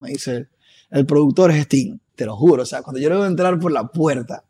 [0.00, 0.48] Me dice,
[0.90, 2.62] el productor es Sting, te lo juro.
[2.62, 4.44] O sea, cuando yo le voy a entrar por la puerta,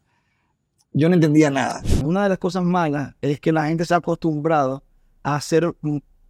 [0.93, 1.83] yo no entendía nada.
[2.05, 4.83] Una de las cosas malas es que la gente se ha acostumbrado
[5.23, 5.73] a hacer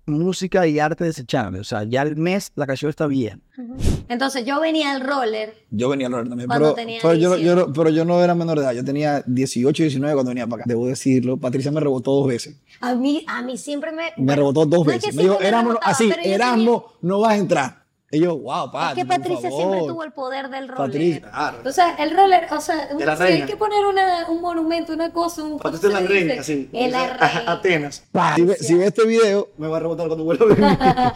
[0.07, 1.61] música y arte desechable.
[1.61, 3.43] O sea, ya el mes la canción está bien.
[4.09, 5.55] Entonces yo venía al roller.
[5.71, 6.49] Yo venía al roller también.
[6.49, 8.73] Pero, pero, yo, yo, pero yo no era menor de edad.
[8.73, 10.69] Yo tenía 18, 19 cuando venía para acá.
[10.69, 11.37] Debo decirlo.
[11.37, 12.57] Patricia me rebotó dos veces.
[12.81, 14.13] A mí, a mí siempre me.
[14.17, 15.15] Me rebotó dos veces.
[15.15, 17.80] me dijo, Erasmo, así, Erasmo, no vas a entrar.
[18.13, 18.91] Y yo, wow, Patricia.
[18.91, 20.91] Es que Patricia siempre tuvo el poder del roller.
[20.91, 21.59] Patricia, claro.
[21.65, 25.45] O sea, el roller, o sea, si hay que poner una, un monumento, una cosa,
[25.45, 25.61] un.
[25.61, 26.69] Patricia es la reina, así.
[26.73, 27.45] Es la reina.
[27.47, 28.03] Atenas.
[28.35, 30.59] Si ve, si ve, este video, me va a rebotar cuando vuelva a ver.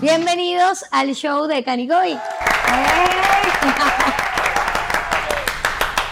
[0.00, 2.14] Bienvenidos al show de Canigoy.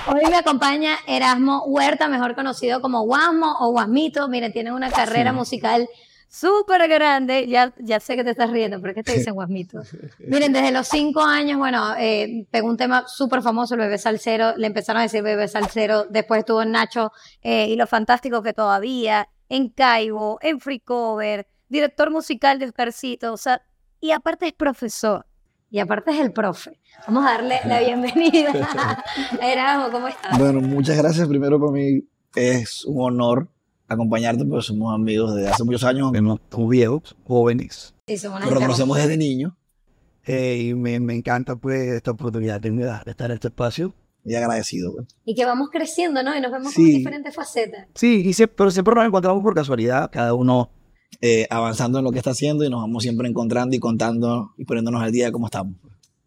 [0.08, 4.28] Hoy me acompaña Erasmo Huerta, mejor conocido como Guasmo o Guasmito.
[4.28, 5.88] Miren, tiene una carrera musical
[6.28, 7.46] súper grande.
[7.46, 9.80] Ya, ya sé que te estás riendo, pero ¿qué te dicen Guasmito?
[10.18, 14.56] Miren, desde los cinco años, bueno, eh, pegó un tema súper famoso, el bebé salsero.
[14.56, 16.06] Le empezaron a decir bebé salsero.
[16.10, 21.46] Después estuvo en Nacho eh, y lo fantástico que todavía, en Caibo, en Free Cover,
[21.68, 23.32] director musical de Oscarcito.
[23.32, 23.62] O sea,
[24.00, 25.26] y aparte es profesor
[25.72, 26.78] y aparte es el profe.
[27.08, 28.52] Vamos a darle la bienvenida
[29.40, 30.38] Erasmo, ¿cómo estás?
[30.38, 31.26] Bueno, muchas gracias.
[31.26, 32.04] Primero para mí
[32.36, 33.48] es un honor
[33.88, 36.12] acompañarte, porque somos amigos desde hace muchos años.
[36.50, 37.94] Somos viejos, jóvenes.
[38.06, 39.54] Sí, somos Pero conocemos desde niños.
[40.26, 42.68] Eh, y me, me, encanta pues esta oportunidad de
[43.06, 43.94] estar en este espacio.
[44.24, 44.92] Y agradecido.
[44.92, 45.08] Pues.
[45.24, 46.36] Y que vamos creciendo, ¿no?
[46.36, 47.88] Y nos vemos con diferentes facetas.
[47.94, 50.70] Sí, y siempre, pero siempre nos encontramos por casualidad, cada uno
[51.20, 54.64] eh, avanzando en lo que está haciendo y nos vamos siempre encontrando y contando y
[54.64, 55.74] poniéndonos al día de cómo estamos.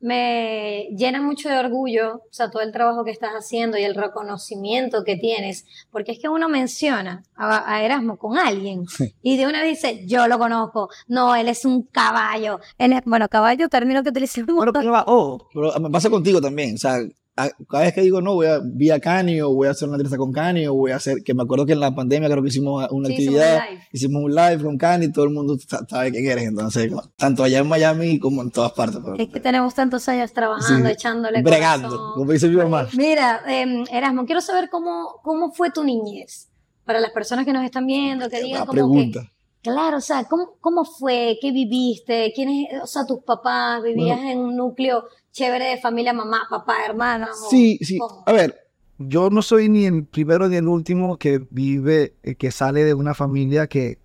[0.01, 3.95] Me llena mucho de orgullo, o sea, todo el trabajo que estás haciendo y el
[3.95, 8.85] reconocimiento que tienes, porque es que uno menciona a, Erasmo con alguien
[9.23, 12.59] y de una vez dice, yo lo conozco, no, él es un caballo.
[13.05, 14.53] bueno, caballo, término que utilizamos.
[14.53, 16.99] Bueno, pero, oh, pero me pasa contigo también, o sea,
[17.35, 19.95] cada vez que digo, no, voy a, vi a Cani o voy a hacer una
[19.97, 22.41] entrevista con Cani o voy a hacer, que me acuerdo que en la pandemia creo
[22.41, 23.61] que hicimos una actividad,
[23.91, 25.57] hicimos un live con Cani, todo el mundo
[25.89, 29.01] sabe qué quieres, entonces, tanto allá en Miami como en todas partes.
[29.17, 32.87] Es que tenemos tantos años trabajando, echándole Bregando, como dice mi mamá.
[32.95, 36.49] Mira, eh, Erasmo, quiero saber cómo, cómo fue tu niñez,
[36.85, 39.21] para las personas que nos están viendo, que digan como pregunta.
[39.21, 39.35] que...
[39.69, 41.39] Claro, o sea, ¿cómo, ¿cómo fue?
[41.41, 42.31] ¿Qué viviste?
[42.35, 43.81] ¿Quiénes, o sea, tus papás?
[43.81, 45.05] ¿Vivías en un núcleo
[45.35, 47.29] chévere de familia, mamá, papá, hermanos?
[47.49, 47.99] Sí, sí.
[48.25, 48.61] A ver.
[48.97, 52.93] Yo no soy ni el primero ni el último que vive, eh, que sale de
[52.93, 53.99] una familia que...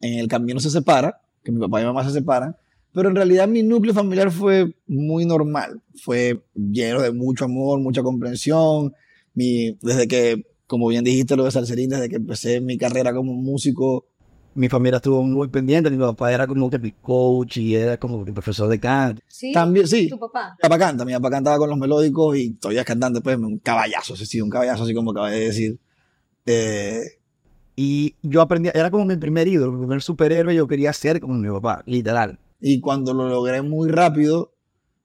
[0.00, 2.56] En el camino se separa, que mi papá y mi mamá se separan,
[2.92, 5.80] pero en realidad mi núcleo familiar fue muy normal.
[5.94, 8.92] Fue lleno de mucho amor, mucha comprensión.
[9.32, 13.34] Mi, desde que, como bien dijiste lo de Salserín, desde que empecé mi carrera como
[13.34, 14.06] músico,
[14.54, 18.24] mi familia estuvo muy pendiente, mi papá era como que mi coach y era como
[18.24, 19.22] mi profesor de canto.
[19.28, 20.08] Sí, también, sí.
[20.08, 20.56] ¿Tu papá?
[20.58, 23.58] Mi papá canta, mi papá cantaba con los melódicos y todavía es cantante, pues, un
[23.58, 25.78] caballazo, sí, un caballazo, así como acabé de decir.
[26.46, 27.00] Eh,
[27.76, 31.34] y yo aprendí, era como mi primer ídolo, mi primer superhéroe, yo quería ser como
[31.34, 32.38] mi papá, literal.
[32.60, 34.52] Y cuando lo logré muy rápido,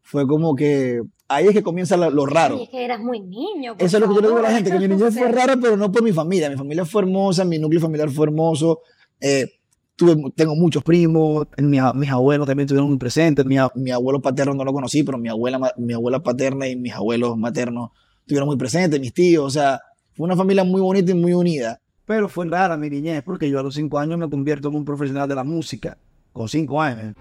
[0.01, 2.57] fue como que ahí es que comienza lo, raro.
[2.57, 3.75] Y es que eras muy niño.
[3.77, 5.55] Eso es lo que yo le digo a la gente, que mi niñez fue rara,
[5.61, 6.49] pero no por mi familia.
[6.49, 8.81] Mi familia fue hermosa, mi núcleo familiar fue hermoso.
[9.19, 9.47] Eh,
[9.95, 13.45] tuve, tengo muchos primos, mis, mis, abuelos también estuvieron muy presentes.
[13.45, 16.93] Mi, mi, abuelo paterno no lo conocí, pero mi abuela, mi abuela paterna y mis
[16.93, 17.91] abuelos maternos
[18.21, 19.45] estuvieron muy presentes, mis tíos.
[19.45, 19.79] O sea,
[20.13, 21.79] fue una familia muy bonita y muy unida.
[22.05, 24.85] Pero fue rara mi niñez, porque yo a los cinco años me convierto en un
[24.85, 25.97] profesional de la música.
[26.31, 27.15] Con cinco años.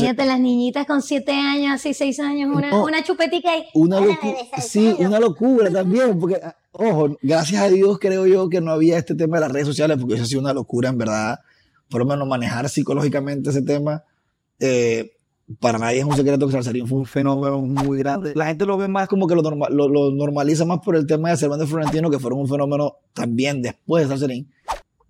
[0.00, 3.64] Imagínate las niñitas con siete años, así seis años, una, una chupetica y...
[3.74, 6.40] Una locura, sí, una locura también, porque,
[6.72, 9.98] ojo, gracias a Dios creo yo que no había este tema de las redes sociales,
[10.00, 11.40] porque eso ha sido una locura en verdad,
[11.88, 14.04] por lo menos manejar psicológicamente ese tema.
[14.58, 15.12] Eh,
[15.58, 18.32] para nadie es un secreto que Salserín fue un fenómeno muy grande.
[18.36, 21.36] La gente lo ve más como que lo, lo, normaliza más por el tema de
[21.36, 24.52] Cervantes Florentino, que fueron un fenómeno también después de Salserín.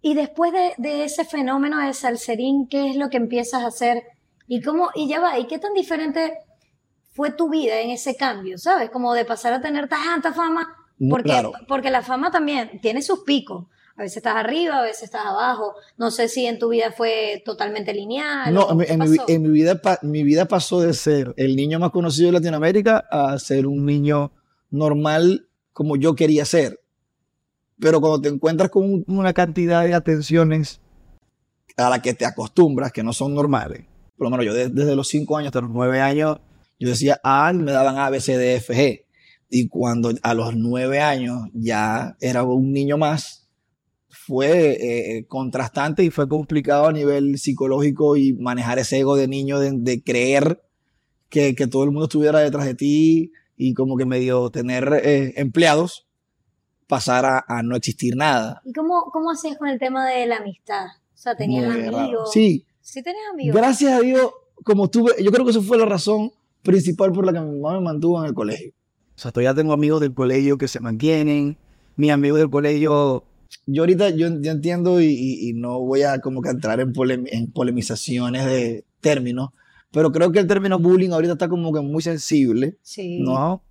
[0.01, 4.03] Y después de, de, ese fenómeno de Salserín, ¿qué es lo que empiezas a hacer
[4.53, 6.33] ¿Y cómo, y ya va, y qué tan diferente
[7.13, 8.91] fue tu vida en ese cambio, ¿sabes?
[8.91, 10.67] Como de pasar a tener tanta fama,
[11.09, 13.67] porque, porque la fama también tiene sus picos.
[13.97, 15.77] A veces estás arriba, a veces estás abajo.
[15.99, 18.53] No sé si en tu vida fue totalmente lineal.
[18.53, 18.85] No, en, mi,
[19.29, 23.39] en, mi, vida, mi vida pasó de ser el niño más conocido de Latinoamérica a
[23.39, 24.33] ser un niño
[24.71, 26.81] normal como yo quería ser.
[27.79, 30.81] Pero cuando te encuentras con una cantidad de atenciones
[31.77, 33.85] a la que te acostumbras, que no son normales,
[34.21, 36.41] por lo menos yo desde, los 5 años hasta los 9 años,
[36.79, 39.07] yo decía A, me daban A, B, C, D, F, G.
[39.49, 43.49] Y cuando a los nueve años ya era un niño más,
[44.11, 44.77] fue
[45.19, 49.73] eh, contrastante y fue complicado a nivel psicológico y manejar ese ego de niño de,
[49.73, 50.61] de creer
[51.31, 55.33] que, que, todo el mundo estuviera detrás de ti y como que medio tener eh,
[55.37, 56.07] empleados
[56.87, 58.61] pasar a, a, no existir nada.
[58.67, 60.89] ¿Y cómo, cómo hacías con el tema de la amistad?
[60.89, 61.95] O sea, ¿tenías amigos?
[61.95, 62.27] Raro.
[62.27, 62.67] Sí.
[62.91, 63.57] ¿Sí tenías amigos?
[63.57, 64.33] Gracias a Dios,
[64.65, 66.33] como tuve, yo creo que eso fue la razón
[66.63, 68.73] principal por la que mi mamá me mantuvo en el colegio.
[69.15, 71.57] O sea, todavía tengo amigos del colegio que se mantienen.
[71.95, 73.25] Mis amigos del colegio.
[73.67, 76.93] Yo ahorita yo, yo entiendo y, y, y, no voy a como que entrar en,
[76.93, 79.51] polem en polemizaciones de términos,
[79.93, 82.77] pero creo que el término bullying ahorita está como que muy sensible.
[82.83, 83.21] Sí.
[83.21, 83.63] ¿No?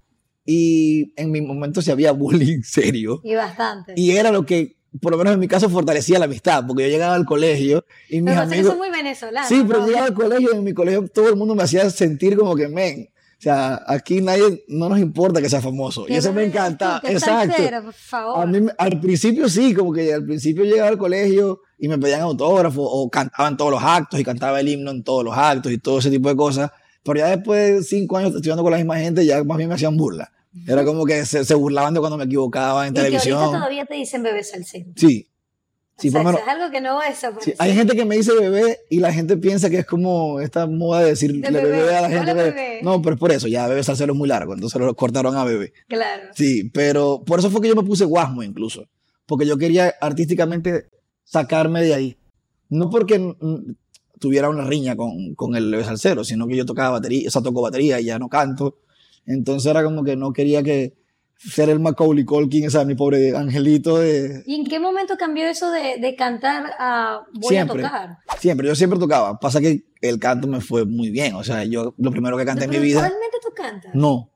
[0.45, 3.19] Y en mi momento sí había bullying serio.
[3.24, 3.95] Y bastante.
[3.98, 6.90] Y era lo que, por lo menos en mi caso, fortalecía la amistad, porque yo
[6.90, 8.68] llegaba al colegio y mis pero amigos...
[8.68, 9.48] son muy venezolanos.
[9.48, 9.88] Sí, pero ¿no?
[9.88, 12.68] llegaba al colegio y en mi colegio todo el mundo me hacía sentir como que,
[12.68, 13.10] men,
[13.40, 16.06] o sea, aquí nadie, no nos importa que sea famoso.
[16.10, 17.02] Y eso me encanta.
[17.06, 17.56] Exacto.
[17.58, 18.44] Cero, por favor.
[18.44, 22.20] A mí, al principio sí, como que al principio llegaba al colegio y me pedían
[22.20, 25.72] autógrafos o cantaba en todos los actos y cantaba el himno en todos los actos
[25.72, 26.72] y todo ese tipo de cosas.
[27.02, 29.76] Pero ya después de cinco años estudiando con la misma gente, ya más bien me
[29.76, 30.30] hacían burla.
[30.68, 33.38] Era como que se, se burlaban de cuando me equivocaba en y televisión.
[33.38, 34.92] Que ahorita todavía te dicen bebé salsero.
[34.96, 35.28] Sí.
[36.00, 37.54] Sí, o sea, por eso es algo que no va a desaparecer.
[37.54, 40.66] Sí, hay gente que me dice bebé y la gente piensa que es como esta
[40.66, 42.34] moda de decirle de bebé, bebé, a la gente.
[42.34, 42.80] Bebé.
[42.84, 45.44] No, pero es por eso, ya bebé salsero es muy largo, entonces lo cortaron a
[45.44, 45.74] bebé.
[45.90, 46.30] Claro.
[46.34, 48.86] Sí, pero por eso fue que yo me puse guasmo incluso,
[49.25, 50.86] porque yo quería artísticamente
[51.25, 52.18] sacarme de ahí.
[52.69, 53.36] No porque
[54.19, 57.42] tuviera una riña con, con el bebé salsero, sino que yo tocaba batería, o sea,
[57.42, 58.78] toco batería y ya no canto.
[59.30, 60.96] Entonces era como que no quería que
[61.38, 64.44] ser el Macaulay Culkin, o sea, mi pobre angelito de...
[64.46, 68.18] ¿Y en qué momento cambió eso de, de cantar a voy siempre, a tocar?
[68.40, 69.40] Siempre, yo siempre tocaba.
[69.40, 72.68] Pasa que el canto me fue muy bien, o sea, yo lo primero que canté
[72.68, 73.02] ¿No, en mi vida...
[73.02, 73.94] ¿Realmente tú cantas?
[73.94, 74.31] No.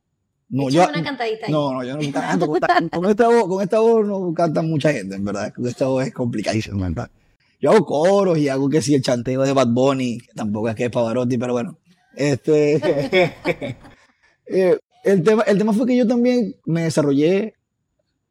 [0.50, 1.52] No, yo, una cantadita ahí.
[1.52, 2.46] no, no, yo no canto.
[2.46, 5.52] Con esta, con, esta voz, con esta voz no canta mucha gente, en verdad.
[5.52, 7.10] Con esta voz es complicadísimo, verdad.
[7.60, 10.76] Yo hago coros y hago que sí, el chanteo de Bad Bunny, que tampoco es
[10.76, 11.80] que es Pavarotti, pero bueno.
[12.16, 12.76] Este...
[14.46, 17.56] eh, el tema, el tema fue que yo también me desarrollé,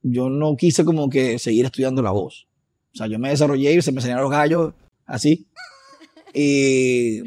[0.03, 2.49] yo no quise como que seguir estudiando la voz.
[2.95, 4.75] O sea, yo me desarrollé y se me enseñaron los gallos
[5.07, 5.47] así.
[6.35, 7.21] Y,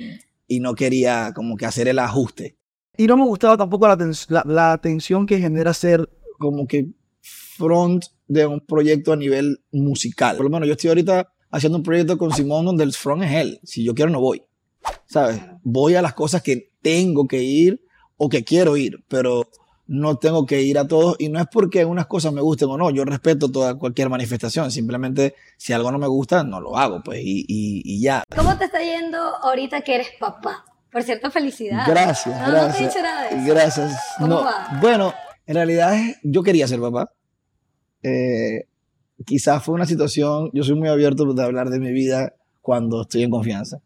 [0.48, 2.58] y no quería como que hacer el ajuste.
[2.98, 3.98] Y no me gustaba tampoco la,
[4.30, 6.88] la, la tensión que genera ser como que
[7.22, 10.36] front de un proyecto a nivel musical.
[10.38, 13.32] Por lo menos yo estoy ahorita haciendo un proyecto con Simón donde el front es
[13.34, 13.60] él.
[13.64, 14.42] Si yo quiero no voy.
[15.06, 15.42] ¿Sabes?
[15.64, 17.85] Voy a las cosas que tengo que ir
[18.18, 19.50] o que quiero ir, pero
[19.88, 22.78] no tengo que ir a todos y no es porque unas cosas me gusten o
[22.78, 27.02] no, yo respeto toda cualquier manifestación, simplemente si algo no me gusta, no lo hago,
[27.04, 28.24] pues, y, y, y ya.
[28.36, 30.66] ¿Cómo te está yendo ahorita que eres papá?
[30.92, 31.88] Por cierto, felicidades.
[31.88, 32.68] Gracias, no, gracias.
[32.68, 33.54] No te he dicho nada de eso.
[33.54, 34.02] Gracias.
[34.18, 34.80] ¿Cómo no, va?
[34.82, 35.14] Bueno,
[35.46, 37.12] en realidad yo quería ser papá.
[38.02, 38.66] Eh,
[39.26, 43.24] quizás fue una situación, yo soy muy abierto de hablar de mi vida cuando estoy
[43.24, 43.80] en confianza.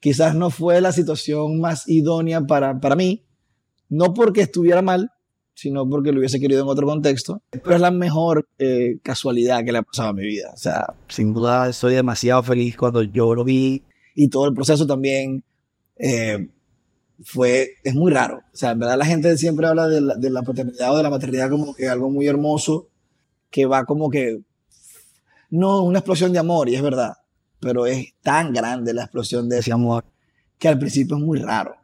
[0.00, 3.24] Quizás no fue la situación más idónea para, para mí,
[3.92, 5.10] no porque estuviera mal,
[5.52, 9.72] sino porque lo hubiese querido en otro contexto, pero es la mejor eh, casualidad que
[9.72, 10.50] le ha pasado a mi vida.
[10.54, 13.82] O sea, sin duda estoy demasiado feliz cuando yo lo vi.
[14.14, 15.44] Y todo el proceso también
[15.98, 16.48] eh,
[17.22, 18.38] fue, es muy raro.
[18.38, 21.02] O sea, en verdad la gente siempre habla de la, de la paternidad o de
[21.02, 22.88] la maternidad como que algo muy hermoso,
[23.50, 24.40] que va como que,
[25.50, 27.18] no, una explosión de amor, y es verdad,
[27.60, 30.06] pero es tan grande la explosión de ese amor
[30.58, 31.81] que al principio es muy raro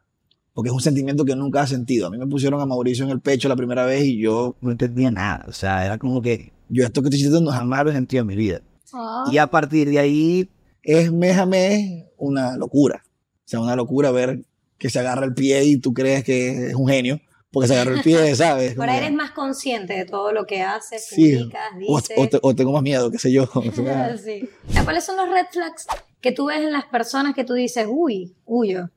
[0.58, 2.08] porque es un sentimiento que nunca has sentido.
[2.08, 4.72] A mí me pusieron a Mauricio en el pecho la primera vez y yo no
[4.72, 5.44] entendía nada.
[5.46, 8.26] O sea, era como que yo esto que estoy sintiendo jamás lo he sentido en
[8.26, 8.60] mi vida.
[8.92, 9.26] Oh.
[9.30, 10.50] Y a partir de ahí
[10.82, 13.04] es mes a mes una locura.
[13.04, 14.40] O sea, una locura ver
[14.78, 17.20] que se agarra el pie y tú crees que es un genio
[17.52, 18.76] porque se agarra el pie, ¿sabes?
[18.76, 21.36] Ahora eres más consciente de todo lo que haces, sí.
[21.36, 22.16] publicas, o, dices.
[22.18, 23.44] o, te, o, tengo más miedo, qué sé yo.
[23.54, 24.48] O sí.
[24.82, 25.86] ¿Cuáles son los red flags
[26.20, 28.90] que tú ves en las personas que tú dices, uy, huyo,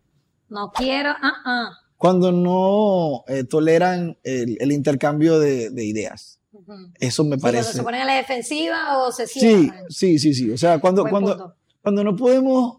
[0.52, 1.70] no quiero, ah, uh, ah?
[1.72, 6.40] Uh cuando no eh, toleran el, el intercambio de, de ideas.
[6.52, 6.92] Uh -huh.
[7.00, 7.64] Eso me sí, parece.
[7.66, 9.86] Cuando se ponen a la defensiva o se sí, cierran.
[9.88, 10.50] sí, sí, sí.
[10.50, 12.78] O sea, cuando, cuando, cuando no podemos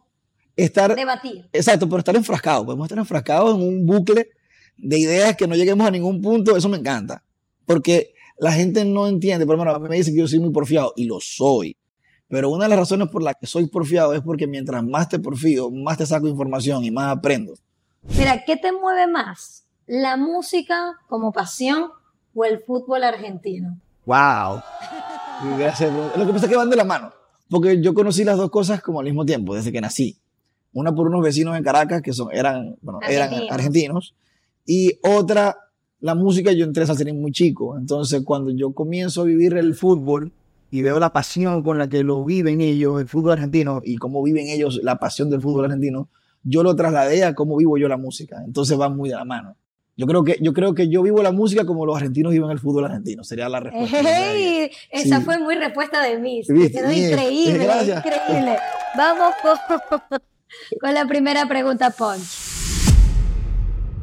[0.56, 0.96] estar.
[0.96, 1.48] Debatir.
[1.52, 2.64] Exacto, pero estar enfrascados.
[2.64, 4.30] Podemos estar enfrascados en un bucle
[4.76, 6.56] de ideas que no lleguemos a ningún punto.
[6.56, 7.22] Eso me encanta.
[7.64, 9.46] Porque la gente no entiende.
[9.46, 11.76] Por lo menos a mí me dicen que yo soy muy porfiado y lo soy.
[12.32, 15.18] Pero una de las razones por las que soy porfiado es porque mientras más te
[15.18, 17.52] porfío, más te saco información y más aprendo.
[18.16, 19.66] Mira, ¿qué te mueve más?
[19.86, 21.90] ¿La música como pasión
[22.34, 23.78] o el fútbol argentino?
[24.06, 24.62] ¡Wow!
[25.58, 25.92] Gracias.
[26.16, 27.12] Lo que pasa es que van de la mano.
[27.50, 30.16] Porque yo conocí las dos cosas como al mismo tiempo, desde que nací.
[30.72, 33.42] Una por unos vecinos en Caracas que son, eran, bueno, argentinos.
[33.42, 34.14] eran argentinos.
[34.64, 35.54] Y otra
[36.00, 37.76] la música, yo entré a salserín muy chico.
[37.76, 40.32] Entonces, cuando yo comienzo a vivir el Fútbol
[40.72, 43.80] y veo la pasión con la que lo viven ellos, el fútbol argentino.
[43.84, 46.08] y cómo viven ellos la pasión del fútbol argentino,
[46.42, 48.42] yo lo trasladé a cómo vivo yo la música.
[48.44, 49.54] Entonces va muy de la mano.
[49.98, 52.58] Yo creo que yo, creo que yo vivo la música como los argentinos viven el
[52.58, 53.22] fútbol argentino.
[53.22, 54.32] Sería la respuesta.
[54.32, 55.24] Ey, esa Sí.
[55.24, 56.40] fue muy respuesta de mí.
[56.48, 56.78] ¿Viste?
[56.80, 58.02] Quedó increíble, Gracias.
[58.04, 58.56] increíble.
[58.96, 59.58] Vamos con,
[60.80, 62.22] con la primera pregunta, Punch.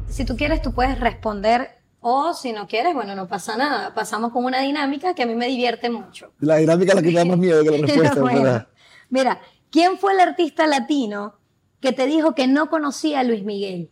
[0.08, 1.79] Si tú quieres, tú puedes responder.
[2.02, 3.94] O si no quieres, bueno, no pasa nada.
[3.94, 6.32] Pasamos con una dinámica que a mí me divierte mucho.
[6.40, 8.22] La dinámica es la que me da más miedo que la respuesta.
[8.22, 8.68] Bueno, ¿verdad?
[9.10, 11.36] mira, ¿quién fue el artista latino
[11.82, 13.90] que te dijo que no conocía a Luis Miguel?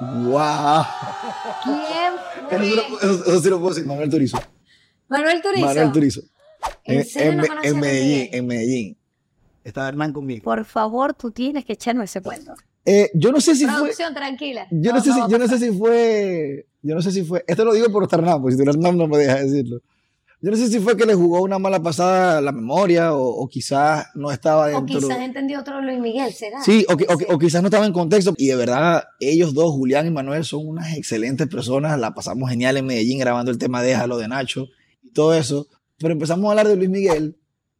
[0.00, 0.84] ¡Wow!
[1.64, 2.98] ¿Quién Eso, fue?
[2.98, 3.86] puedo- eso- eso sí lo puedo decir.
[3.86, 4.38] Manuel Turizo.
[5.08, 5.66] Manuel Turizo.
[5.66, 6.20] Manuel Turizo.
[6.84, 8.28] ¿En En, no en Medellín, Miguel?
[8.32, 8.98] en Medellín.
[9.64, 10.42] Estaba Hernán conmigo.
[10.42, 12.54] Por favor, tú tienes que echarme ese cuento.
[12.84, 13.74] Eh, yo no sé si fue.
[13.74, 14.66] Producción, tranquila.
[14.70, 16.66] Yo no, sé si, a yo no sé si fue.
[16.82, 17.44] Yo no sé si fue.
[17.46, 19.80] Esto lo digo por Hernán, porque si Hernán no me deja decirlo.
[20.44, 23.46] Yo no sé si fue que le jugó una mala pasada la memoria o, o
[23.48, 24.98] quizás no estaba O dentro.
[24.98, 26.60] quizás entendió otro Luis Miguel, ¿será?
[26.64, 28.34] Sí, o, o o quizás no estaba en contexto.
[28.36, 31.96] Y de verdad, ellos dos, Julián y Manuel, son unas excelentes personas.
[32.00, 34.66] La pasamos genial en Medellín grabando el tema Déjalo de Nacho
[35.04, 35.68] y todo eso.
[35.98, 37.36] Pero empezamos a hablar de Luis Miguel,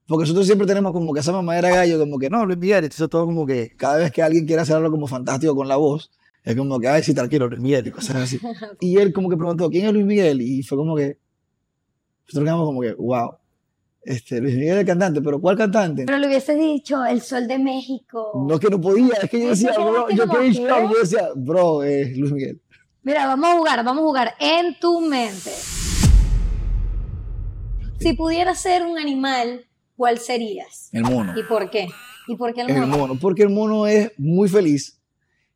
[0.06, 2.84] porque nosotros siempre tenemos como que esa mamadera de gallo, como que no, Luis Miguel,
[2.84, 5.76] eso todo como que, cada vez que alguien quiere hacer algo como fantástico con la
[5.76, 6.10] voz,
[6.44, 8.40] es como que, ay, sí, tranquilo, Luis Miguel, y cosas así.
[8.80, 10.40] Y él como que preguntó, ¿quién es Luis Miguel?
[10.40, 11.18] Y fue como que,
[12.26, 13.36] nosotros quedamos como que, wow,
[14.02, 16.04] este, Luis Miguel es el cantante, pero ¿cuál cantante?
[16.04, 18.32] Pero le hubieses dicho El Sol de México.
[18.48, 21.00] No es que no podía, es que yo decía, bro, yo en que, shock, yo
[21.00, 22.60] decía, bro, es Luis Miguel.
[23.04, 25.50] Mira, vamos a jugar, vamos a jugar en tu mente.
[28.00, 29.66] Si pudieras ser un animal,
[30.02, 30.88] ¿cuál serías?
[30.90, 31.32] El mono.
[31.38, 31.86] ¿Y por qué?
[32.26, 32.98] ¿Y por qué el El mono?
[32.98, 34.98] mono, porque el mono es muy feliz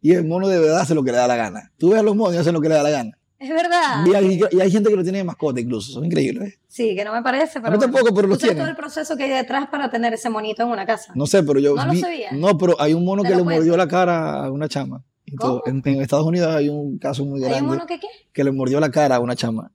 [0.01, 1.73] y el mono de verdad hace lo que le da la gana.
[1.79, 3.19] Tú ves a los monos y hacen lo que le da la gana.
[3.41, 4.07] Es verdad.
[4.07, 6.55] Y hay, y hay gente que lo tiene de mascota incluso, son increíbles.
[6.55, 6.59] ¿eh?
[6.69, 8.59] Sí, que no me parece, pero mí tampoco, pero ¿Tú los sabes tienen.
[8.59, 11.13] todo el proceso que hay detrás para tener ese monito en una casa?
[11.17, 12.31] No sé, pero yo ¿No lo sabía?
[12.31, 15.03] No, pero hay un mono ¿Te que lo le mordió la cara a una chama.
[15.39, 15.61] ¿Cómo?
[15.67, 18.07] En, en Estados Unidos hay un caso muy ¿Hay grande un mono que qué?
[18.33, 19.73] que le mordió la cara a una chama.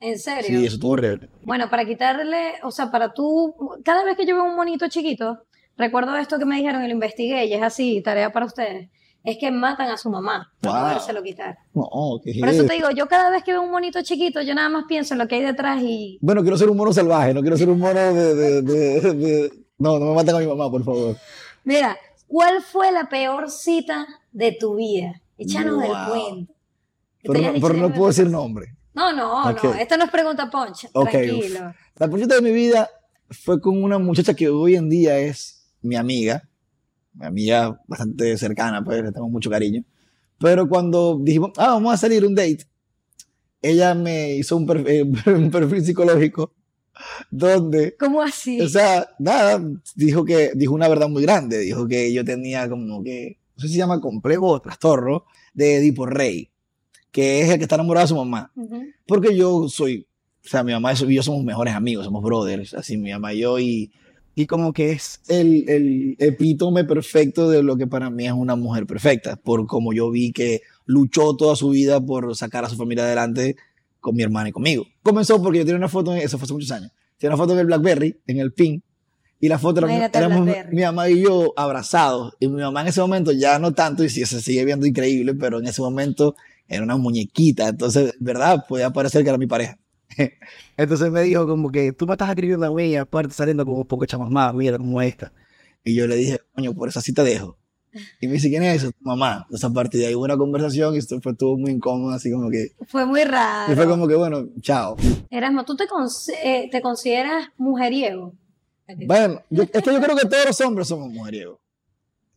[0.00, 0.58] ¿En serio?
[0.58, 1.28] Sí, eso estuvo horrible.
[1.44, 3.54] Bueno, para quitarle, o sea, para tú,
[3.84, 5.44] cada vez que yo veo un monito chiquito,
[5.76, 8.88] recuerdo esto que me dijeron y lo investigué y es así, tarea para ustedes,
[9.22, 10.88] es que matan a su mamá para Wow.
[10.88, 11.58] podérselo quitar.
[11.74, 11.84] No,
[12.24, 14.70] ¿qué Por eso te digo, yo cada vez que veo un monito chiquito, yo nada
[14.70, 16.18] más pienso en lo que hay detrás y...
[16.22, 18.34] Bueno, quiero ser un mono salvaje, no quiero ser un mono de...
[18.34, 21.16] de- de- de- No, no me maten a mi mamá, por favor.
[21.64, 25.20] Mira, ¿cuál fue la peor cita de tu vida?
[25.36, 25.84] Échanos Wow.
[25.84, 26.52] el cuento.
[27.22, 28.74] Pero, no, pero no puedo decir nombre.
[28.94, 29.76] No, no, no, Ok.
[29.78, 31.74] esto no es pregunta poncha, Ok, tranquilo.
[31.96, 32.88] La proyecto de mi vida
[33.30, 36.48] fue con una muchacha que hoy en día es mi amiga,
[37.14, 39.84] mi amiga bastante cercana, pues le tengo mucho cariño.
[40.38, 42.66] Pero cuando dijimos, ah, vamos a salir un date,
[43.62, 46.54] ella me hizo un perfil, un perfil psicológico
[47.30, 48.60] donde, ¿Cómo así?
[48.60, 49.62] o sea, nada,
[49.94, 53.68] dijo que, dijo una verdad muy grande, dijo que yo tenía como que, no sé
[53.68, 56.49] si se llama complejo o trastorno de Edipo Rey,
[57.10, 58.52] que es el que está enamorado de su mamá.
[58.56, 58.84] Ujú.
[59.06, 60.06] Porque yo soy,
[60.44, 63.40] o sea, mi mamá y yo somos mejores amigos, somos brothers, así mi mamá y
[63.40, 63.90] yo, y
[64.34, 68.56] y como que es, el, el epítome perfecto de lo que para mí es una
[68.56, 72.76] mujer perfecta, por como yo vi que luchó toda su vida por sacar a su
[72.76, 73.56] familia adelante
[74.00, 74.86] con mi hermana y conmigo.
[75.02, 77.58] Comenzó porque yo tenía una foto, eso fue hace muchos años, tenía una foto en
[77.58, 78.82] el Blackberry, en el pin,
[79.40, 80.76] y la foto era, éramos Blackberry.
[80.76, 84.08] mi mamá y yo abrazados, y mi mamá en ese momento ya no tanto, y
[84.08, 86.36] sí, se sigue viendo increíble, pero en ese momento
[86.70, 88.64] era una muñequita, entonces, ¿verdad?
[88.68, 89.76] Podía parecer que era mi pareja.
[90.76, 93.78] entonces me dijo como que tú me estás escribiendo a mí y aparte saliendo como
[93.78, 95.32] un poco chamas más, mira como esta.
[95.84, 97.58] Y yo le dije, coño, por eso sí te dejo.
[98.20, 98.92] Y me dice, ¿quién es eso?
[98.92, 99.42] Tu mamá.
[99.46, 102.30] Entonces, a partir de ahí hubo una conversación y esto fue todo muy incómodo, así
[102.30, 102.68] como que.
[102.86, 103.72] Fue muy raro.
[103.72, 104.96] Y fue como que, bueno, chao.
[105.30, 108.34] Erasmo, ¿tú te, cons- eh, te consideras mujeriego?
[109.06, 111.58] Bueno, yo- es que yo creo que todos los hombres somos mujeriegos.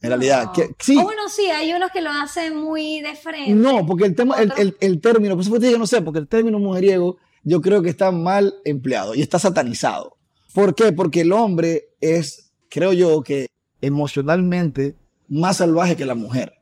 [0.03, 0.95] En realidad, que, sí.
[0.95, 3.55] Bueno, sí, hay unos que lo hacen muy de frente.
[3.55, 4.61] No, porque el tema, el, Otro.
[4.61, 7.89] el, el término, por eso te no sé, porque el término mujeriego yo creo que
[7.89, 10.17] está mal empleado y está satanizado.
[10.53, 10.91] ¿Por qué?
[10.91, 13.47] Porque el hombre es, creo yo, que
[13.83, 14.95] Emocionalmente,
[15.27, 16.53] más salvaje que la mujer.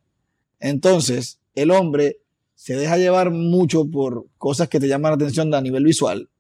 [0.60, 2.18] Entonces, el hombre
[2.56, 6.32] se deja llevar mucho por cosas que te llaman la atención a nivel visual,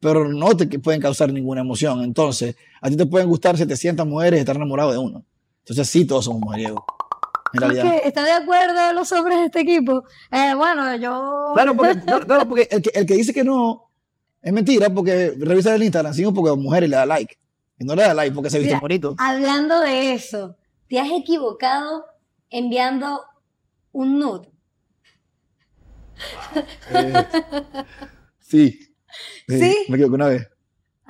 [0.00, 2.02] pero no te que pueden causar ninguna emoción.
[2.02, 5.24] Entonces, a ti te pueden gustar 700 mujeres y estar enamorado de uno.
[5.68, 6.82] Entonces, sí, todos somos mujeriegos.
[7.52, 10.02] ¿Están de acuerdo los hombres de este equipo?
[10.30, 11.52] Eh, bueno, yo...
[11.54, 13.90] Claro, porque, no, claro, porque el, que, el que dice que no
[14.40, 17.38] es mentira, porque revisa el Instagram, cinco porque mujer y le da like.
[17.78, 19.14] Y no le da like porque se viste bonito.
[19.18, 20.56] Hablando de eso,
[20.88, 22.06] ¿te has equivocado
[22.50, 23.24] enviando
[23.92, 24.48] un nude?
[26.92, 27.26] Eh,
[28.40, 28.80] sí.
[29.48, 29.76] ¿Sí?
[29.88, 30.48] Me equivoqué una vez.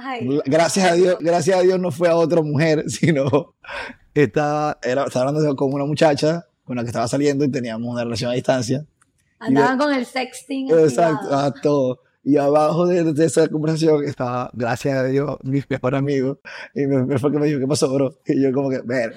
[0.01, 3.57] Ay, Gracias a Dios, gracias a Dios no fue a otra mujer, sino
[4.15, 8.05] estaba, era, estaba hablando con una muchacha con la que estaba saliendo y teníamos una
[8.05, 8.87] relación a distancia.
[9.41, 10.71] andaban con el sexting.
[10.71, 11.47] Exacto, activado.
[11.47, 12.01] a todo.
[12.23, 16.41] Y abajo de, de esa conversación estaba, gracias a Dios, mi mejor amigo.
[16.75, 18.19] Y me, me fue que me dijo, ¿qué pasó, bro?
[18.27, 19.15] Y yo como que, ver,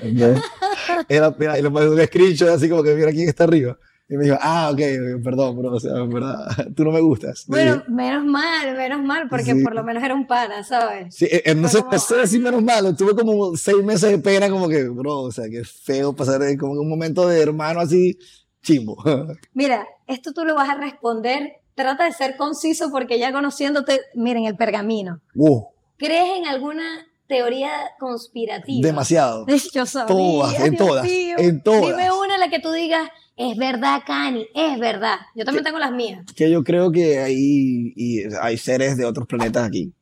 [1.09, 3.77] era, mira, y le mandé un screenshot así como que mira quién está arriba.
[4.11, 4.79] Y me dijo, ah, ok,
[5.23, 7.45] perdón, bro, o sea, en verdad, tú no me gustas.
[7.47, 9.63] Bueno, dije, menos mal, menos mal, porque Sí.
[9.63, 11.15] por lo menos era un pana, ¿sabes?
[11.15, 12.93] Sí, eh, eh, no sé, como- no sé decir menos malo.
[12.93, 16.57] Tuve como seis meses de pena, como que, bro, o sea, que feo pasar eh,
[16.57, 18.17] como un momento de hermano así,
[18.61, 18.97] chimbo.
[19.53, 21.53] Mira, esto tú lo vas a responder.
[21.73, 25.21] Trata de ser conciso porque ya conociéndote, miren el pergamino.
[25.35, 25.63] Uh,
[25.97, 26.83] ¿Crees en alguna
[27.27, 28.85] teoría conspirativa?
[28.85, 29.45] demasiado.
[29.73, 31.35] Yo sabía, Todas, en Dios todas, mío.
[31.37, 31.81] en todas.
[31.81, 33.09] Dime una en la que tú digas,
[33.49, 35.17] es verdad, Cani, es verdad.
[35.35, 36.25] Yo también tengo las mías.
[36.35, 39.93] Que yo creo que hay, y hay seres de otros planetas aquí.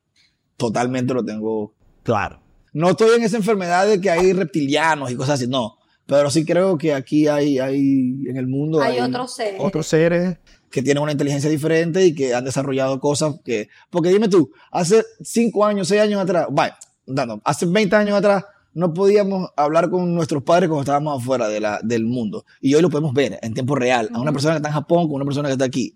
[0.57, 2.41] Totalmente lo tengo Claro.
[2.73, 5.77] No estoy en esa enfermedad de que hay reptilianos y cosas así, no.
[6.05, 7.79] Pero sí creo que aquí hay, hay
[8.27, 9.59] en el mundo Hay otros seres.
[9.59, 10.37] Otros seres.
[10.71, 13.69] que tienen una inteligencia diferente y que han desarrollado cosas que...
[13.89, 18.43] Porque dime tú, hace cinco años, seis años atrás, vaya, no, hace 20 años atrás
[18.73, 22.45] no podíamos hablar con nuestros padres cuando estábamos afuera de la, del mundo.
[22.61, 24.09] Y hoy lo podemos ver en tiempo real.
[24.13, 25.95] A una persona que está en Japón con una persona que está aquí.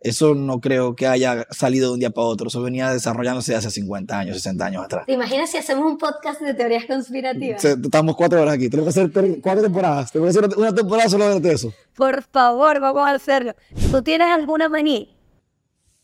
[0.00, 2.48] Eso no creo que haya salido de un día para otro.
[2.48, 5.06] Eso venía desarrollándose hace 50 años, 60 años atrás.
[5.06, 7.64] ¿Te imaginas si hacemos un podcast de teorías conspirativas?
[7.64, 8.68] Estamos cuatro horas aquí.
[8.68, 10.12] Tengo que hacer cuatro temporadas.
[10.12, 11.72] Tengo que hacer una temporada solo de eso.
[11.96, 13.54] Por favor, vamos a hacerlo.
[13.90, 15.06] ¿Tú tienes alguna manía?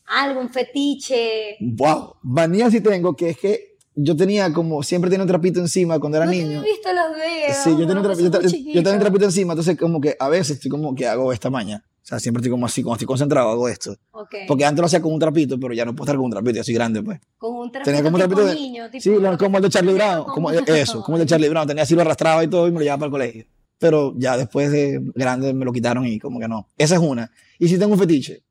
[0.07, 1.57] ¿Algún fetiche?
[1.59, 2.15] Wow.
[2.23, 6.17] Manía sí tengo, que es que yo tenía como, siempre tenía un trapito encima cuando
[6.17, 6.61] era no niño.
[6.61, 7.57] te he visto los videos.
[7.63, 10.29] Sí, yo tenía, un trapito, yo, yo tenía un trapito encima, entonces como que a
[10.29, 11.83] veces estoy como que hago esta maña.
[12.03, 13.95] O sea, siempre estoy como así, cuando estoy concentrado hago esto.
[14.11, 14.35] Ok.
[14.47, 16.55] Porque antes lo hacía con un trapito, pero ya no puedo estar con un trapito,
[16.57, 17.19] ya soy grande pues.
[17.37, 18.55] Con un trapito Tenía como un trapito de...
[18.55, 21.29] niño, tipo sí, lo- como el de Charlie Brown, como- como eso, como el de
[21.29, 21.67] Charlie Brown.
[21.67, 23.45] Tenía así, lo arrastraba y todo y me lo llevaba para el colegio.
[23.77, 26.69] Pero ya después de grande me lo quitaron y como que no.
[26.77, 27.31] Esa es una.
[27.59, 28.43] Y si tengo un fetiche.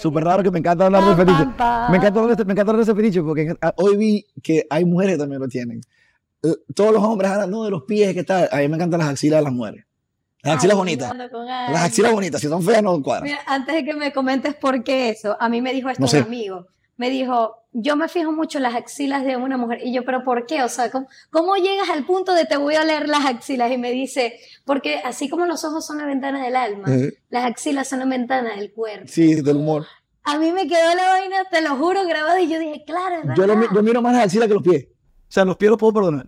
[0.00, 1.44] Súper raro que me encanta hablar de fetiche.
[1.90, 4.84] Me encanta hablar de, me encanta hablar de ese fetiche porque Hoy vi que hay
[4.84, 5.80] mujeres que también lo tienen.
[6.42, 8.48] Eh, Todos los hombres hablan, no, de los pies, ¿qué tal?
[8.52, 9.84] A mí me encantan las axilas de las mujeres.
[10.42, 11.16] Las axilas Ay, bonitas.
[11.16, 13.24] Las axilas bonitas, si son feas no cuadran.
[13.24, 16.06] Mira, antes de que me comentes por qué eso, a mí me dijo esto No
[16.06, 16.18] sé.
[16.18, 16.66] un amigo.
[16.96, 19.80] Me dijo, yo me fijo mucho en las axilas de una mujer.
[19.84, 20.62] Y yo, ¿pero por qué?
[20.62, 23.70] O sea, ¿cómo, cómo llegas al punto de te voy a leer las axilas?
[23.70, 27.44] Y me dice, porque así como los ojos son la ventana del alma, Eh, las
[27.44, 29.06] axilas son la ventana del cuerpo.
[29.08, 29.86] Sí, del humor.
[30.24, 32.40] A mí me quedó la vaina, te lo juro, grabada.
[32.40, 34.86] Y yo dije, claro, es Yo, lo yo miro más las axilas que los pies.
[34.90, 36.26] O sea, los pies los puedo perdonar.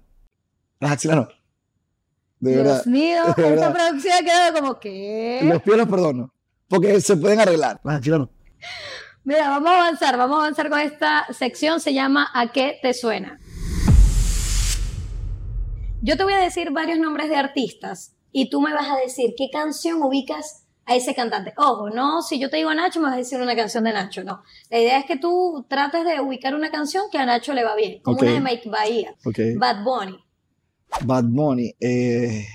[0.78, 1.28] Las axilas no.
[2.38, 2.84] De Dios verdad.
[2.86, 3.74] mío, de esta verdad.
[3.74, 5.40] producción ha quedado como, ¿qué?
[5.44, 6.32] Los pies los perdono.
[6.68, 7.80] Porque se pueden arreglar.
[7.84, 8.30] Las axilas no.
[9.30, 12.92] Mira, vamos a avanzar, vamos a avanzar con esta sección, se llama ¿A qué te
[12.92, 13.38] suena?
[16.02, 19.34] Yo te voy a decir varios nombres de artistas y tú me vas a decir
[19.38, 21.52] qué canción ubicas a ese cantante.
[21.56, 24.24] Ojo, no, si yo te digo Nacho, me vas a decir una canción de Nacho,
[24.24, 24.42] no.
[24.68, 27.76] La idea es que tú trates de ubicar una canción que a Nacho le va
[27.76, 29.38] bien, como una de Mike Bahía, Ok.
[29.58, 30.18] Bad Bunny.
[31.04, 31.72] Bad Bunny.
[31.78, 32.46] Eh,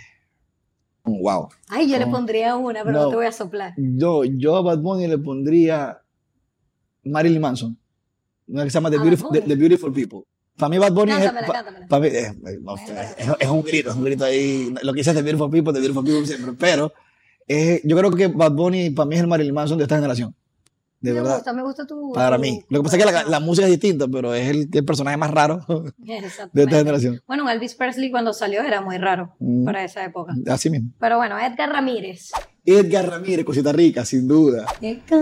[1.05, 1.47] wow.
[1.69, 2.11] Ay, yo le Oh.
[2.11, 3.09] pondría una, pero no, No.
[3.11, 3.73] te voy a soplar.
[3.77, 6.01] Yo, yo a Bad Bunny le pondría
[7.05, 7.77] Marilyn Manson.
[8.47, 9.29] Una que se llama The, ¿A Beautiful?
[9.31, 10.19] The- The Beautiful People.
[10.57, 11.87] Para mí Bad Bunny es, Cántamela, pa- cántamela.
[11.87, 14.73] pa' mí, eh, eh, no sé, es, es un grito, es un grito ahí.
[14.83, 16.53] Lo que dice The Beautiful People, The Beautiful People siempre.
[16.57, 16.93] Pero
[17.47, 20.33] eh, yo creo que Bad Bunny para mí es el Marilyn Manson de esta generación.
[21.01, 21.35] De me verdad.
[21.35, 22.13] gusta, me gusta tu...
[22.13, 22.63] Para tu- mí.
[22.69, 25.17] Lo que pasa es que la, la música es distinta, pero es el, el personaje
[25.17, 25.59] más raro
[25.97, 26.17] de
[26.63, 27.21] esta generación.
[27.27, 29.65] Bueno, Elvis Presley cuando salió era muy raro Mm.
[29.65, 30.33] para esa época.
[30.47, 30.91] Así mismo.
[30.99, 32.31] Pero bueno, Edgar Ramírez.
[32.65, 34.65] Edgar Ramírez, Cosita Rica, sin duda.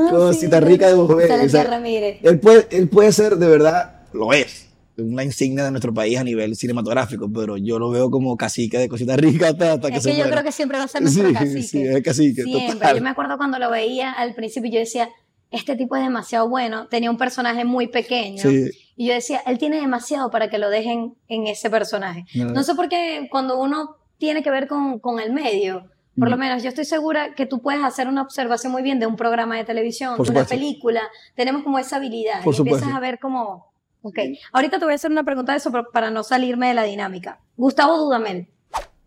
[0.09, 2.19] Cosita rica de mujer, Sale o sea, Edgar Ramírez.
[2.23, 6.23] Él puede, él puede ser, de verdad, lo es, una insignia de nuestro país a
[6.23, 10.03] nivel cinematográfico, pero yo lo veo como cacique de Cosita Rica hasta, hasta que Es
[10.03, 10.31] se que yo muera.
[10.37, 11.61] creo que siempre va a ser nuestro sí, cacique.
[11.63, 12.73] sí, es cacique, Siempre.
[12.73, 12.97] total.
[12.97, 15.09] Yo me acuerdo cuando lo veía al principio, yo decía,
[15.51, 16.87] este tipo es demasiado bueno.
[16.87, 18.41] Tenía un personaje muy pequeño.
[18.41, 22.25] Sí, Y yo decía, él tiene demasiado para que lo dejen en ese personaje.
[22.35, 26.29] no, No sé por qué cuando uno tiene que ver con, con el medio, por
[26.29, 26.39] lo Mm.
[26.39, 29.57] menos yo estoy segura que tú puedes hacer una observación muy bien de un programa
[29.57, 30.49] de televisión, de una supuesto.
[30.49, 31.01] película.
[31.35, 32.43] Tenemos como esa habilidad.
[32.43, 32.97] Por y empiezas supuesto.
[32.97, 33.71] a ver como...
[34.05, 34.19] Ok,
[34.51, 36.83] ahorita te voy a hacer una pregunta de eso pero para no salirme de la
[36.83, 37.39] dinámica.
[37.55, 38.47] Gustavo Dudamel.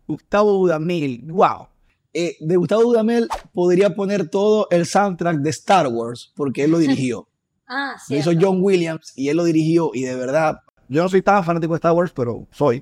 [0.07, 1.21] Gustavo Dudamel.
[1.25, 1.67] Wow.
[2.13, 6.77] Eh, de Gustavo Dudamel podría poner todo el soundtrack de Star Wars, porque él lo
[6.79, 7.27] dirigió.
[7.69, 8.31] Ah, lo cierto.
[8.31, 11.73] hizo John Williams y él lo dirigió, y de verdad, Yo no soy tan fanático
[11.73, 12.81] de Star Wars, pero soy.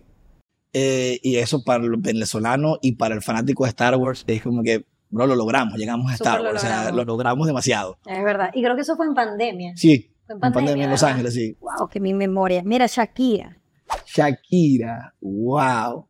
[0.78, 4.62] Eh, y eso para el venezolano y para el fanático de Star Wars es como
[4.62, 7.98] que Bro, lo logramos, llegamos a Star lo Wars, o sea, lo logramos demasiado.
[8.06, 8.50] Es verdad.
[8.54, 9.72] Y creo que eso fue en pandemia.
[9.78, 11.04] Sí, Fue en en pandemia, pandemia, en Los.
[11.04, 11.58] Ángeles, sí.
[11.62, 12.64] Wow, que mi memoria.
[12.66, 13.58] Mira, Shakira.
[14.06, 16.08] Shakira, wow.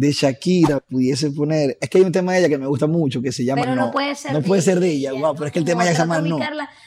[0.00, 3.20] De Shakira pudiese poner, es que hay un tema de ella que me gusta mucho
[3.20, 5.52] que se llama Pero no, puede ser no puede ser de ella, wow, pero es
[5.52, 6.38] que el tema ya se trato llama de no.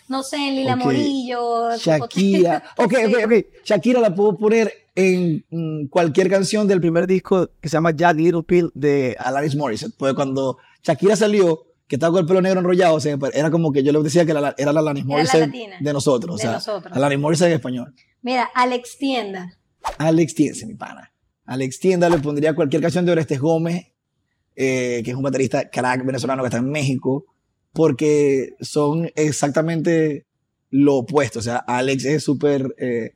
[0.08, 0.80] no sé, Lila Ok.
[0.86, 1.78] Morillo.
[1.78, 2.64] Shakira.
[2.78, 3.46] Ok, ok, ok.
[3.64, 8.18] Shakira la puedo poner en mm, cualquier canción del primer disco que se llama Jack
[8.18, 9.94] Little Pill de Alanis Morissette.
[9.96, 13.72] Pues cuando Shakira salió, que estaba con el pelo negro enrollado, o sea, era como
[13.72, 16.34] que yo le decía que la- era la Alanis la Morissette de nosotros.
[16.34, 16.98] O De sea, nosotros.
[16.98, 17.94] Alanis Morissette en español.
[18.24, 19.56] Mira, Alex Tienda.
[20.00, 21.13] Alex Tienda, mi pana.
[21.46, 23.88] Alex Tienda le pondría cualquier canción de Orestes Gómez,
[24.56, 27.26] eh, que es un baterista crack venezolano que está en México,
[27.74, 30.26] porque son exactamente
[30.70, 31.40] lo opuesto.
[31.40, 33.16] O sea, Alex es súper eh,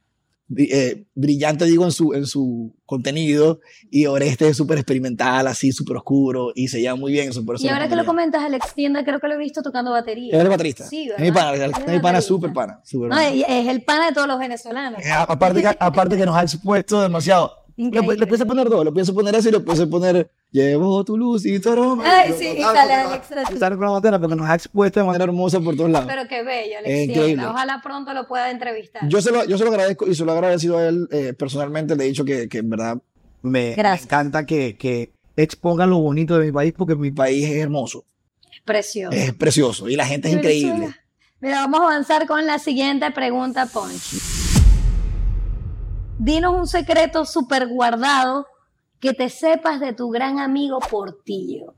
[0.57, 3.59] eh, brillante, digo, en su, en su contenido,
[3.91, 7.29] y Orestes es súper experimental, así, súper oscuro, y se lleva muy bien.
[7.29, 9.61] Eso, por eso Y ahora que lo comentas, Alex Tienda, creo que lo he visto
[9.61, 10.35] tocando batería.
[10.35, 10.85] Él es baterista.
[10.85, 11.71] Sí, es mi pana, ¿verdad?
[11.71, 12.81] es es mi pana, súper pana.
[12.83, 13.29] súper No, pana.
[13.29, 15.03] es es el pana de todos los venezolanos.
[15.03, 17.66] Eh, aparte, que, aparte que nos ha expuesto demasiado.
[17.77, 18.15] Le, Increíble.
[18.17, 21.45] le pienso poner dos, le pienso poner eso y le pienso poner Llevo tu luz
[21.45, 22.03] y tu aroma.
[22.05, 23.57] Ay, Lo sí, y tocamos, sale así.
[23.57, 26.07] Sale con la bandera porque nos ha expuesto de manera hermosa por todos lados.
[26.09, 27.13] Pero qué bello, Alex Es Tienda.
[27.13, 27.45] increíble.
[27.45, 29.07] Ojalá pronto lo pueda entrevistar.
[29.09, 31.33] Yo se, lo, yo se lo agradezco y se lo he agradecido a él eh,
[31.33, 31.95] personalmente.
[31.97, 32.97] Le he dicho que, que en verdad
[33.41, 38.05] me, encanta que, que exponga lo bonito de mi país porque mi país es hermoso,
[38.65, 39.15] Precioso.
[39.15, 40.95] es precioso y la gente es increíble.
[41.41, 44.17] Mira, vamos a avanzar con la siguiente pregunta, Ponchi.
[46.19, 48.47] Dinos un secreto súper guardado
[48.99, 51.75] que te sepas de tu gran amigo Portillo.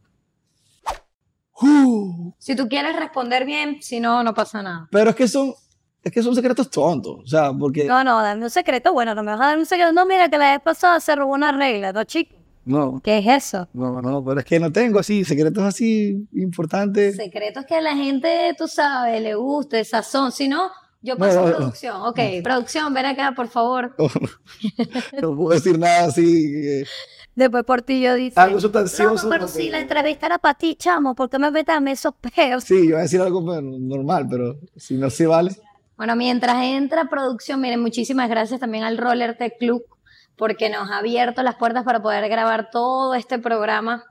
[1.61, 4.87] Uh, Si tú quieres responder bien, si no, no pasa nada.
[4.91, 5.53] pero es que son,
[6.01, 8.93] es que son secretos tontos, o sea, porque No, no, dame un secreto.
[8.93, 9.91] Bueno, no me vas a dar un secreto.
[9.91, 12.35] No, mira, que la vez pasada se robó una regla, ¿no, chico?
[12.65, 13.67] no, ¿Qué es eso?
[13.73, 17.15] no, no, pero es que no tengo así secretos así importantes.
[17.17, 20.31] Secretos que a la gente, tú sabes, le guste, sazón.
[20.31, 20.69] Si no,
[21.01, 21.55] yo paso no, a no.
[21.57, 22.01] producción.
[22.01, 23.95] Ok, producción, ven acá, por favor.
[25.21, 26.53] no puedo decir nada así.
[26.55, 26.85] eh,
[27.35, 28.39] Después Portillo dice...
[28.39, 29.25] algo sustancioso.
[29.27, 32.63] No, pero si la entrevista era para ti, chamo, ¿por qué me metame esos peos?
[32.65, 35.55] Sí, yo voy a decir algo normal, pero si no se vale.
[35.95, 39.83] Bueno, mientras entra producción, miren, muchísimas gracias también al Roller Tech Club
[40.35, 44.05] porque nos ha abierto las puertas para poder grabar todo este programa.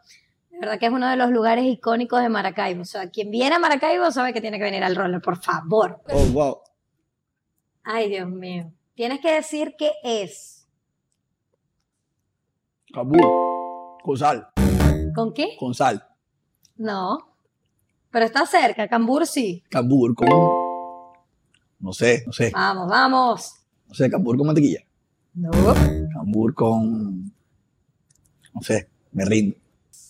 [0.50, 2.82] De verdad que es uno de los lugares icónicos de Maracaibo.
[2.82, 6.00] O sea, quien viene a Maracaibo sabe que tiene que venir al Roller, por favor.
[6.10, 6.58] Oh, wow.
[7.90, 8.70] Ay, Dios mío.
[8.94, 10.68] Tienes que decir qué es.
[12.92, 13.96] Cambur.
[14.02, 14.46] Con sal.
[15.14, 15.56] ¿Con qué?
[15.58, 16.06] Con sal.
[16.76, 17.16] No.
[18.10, 19.64] Pero está cerca, Cambur sí.
[19.70, 20.28] Cambur con.
[21.80, 22.50] No sé, no sé.
[22.52, 23.54] Vamos, vamos.
[23.86, 24.80] No sé, cambur con mantequilla.
[25.32, 25.50] No.
[26.12, 27.32] Cambur con.
[28.52, 29.56] No sé, me rindo.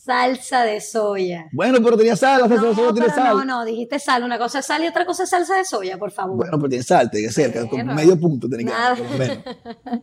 [0.08, 1.48] Salsa de soya.
[1.52, 3.36] Bueno, pero tenía sal, la salsa de soya No, tiene pero sal.
[3.36, 4.24] no, no, dijiste sal.
[4.24, 6.34] Una cosa es sal y otra cosa es salsa de soya, por favor.
[6.38, 7.94] Bueno, pero tiene sal, tiene que ser, con Bueno.
[7.94, 8.72] medio punto tiene que
[9.18, 9.38] menos.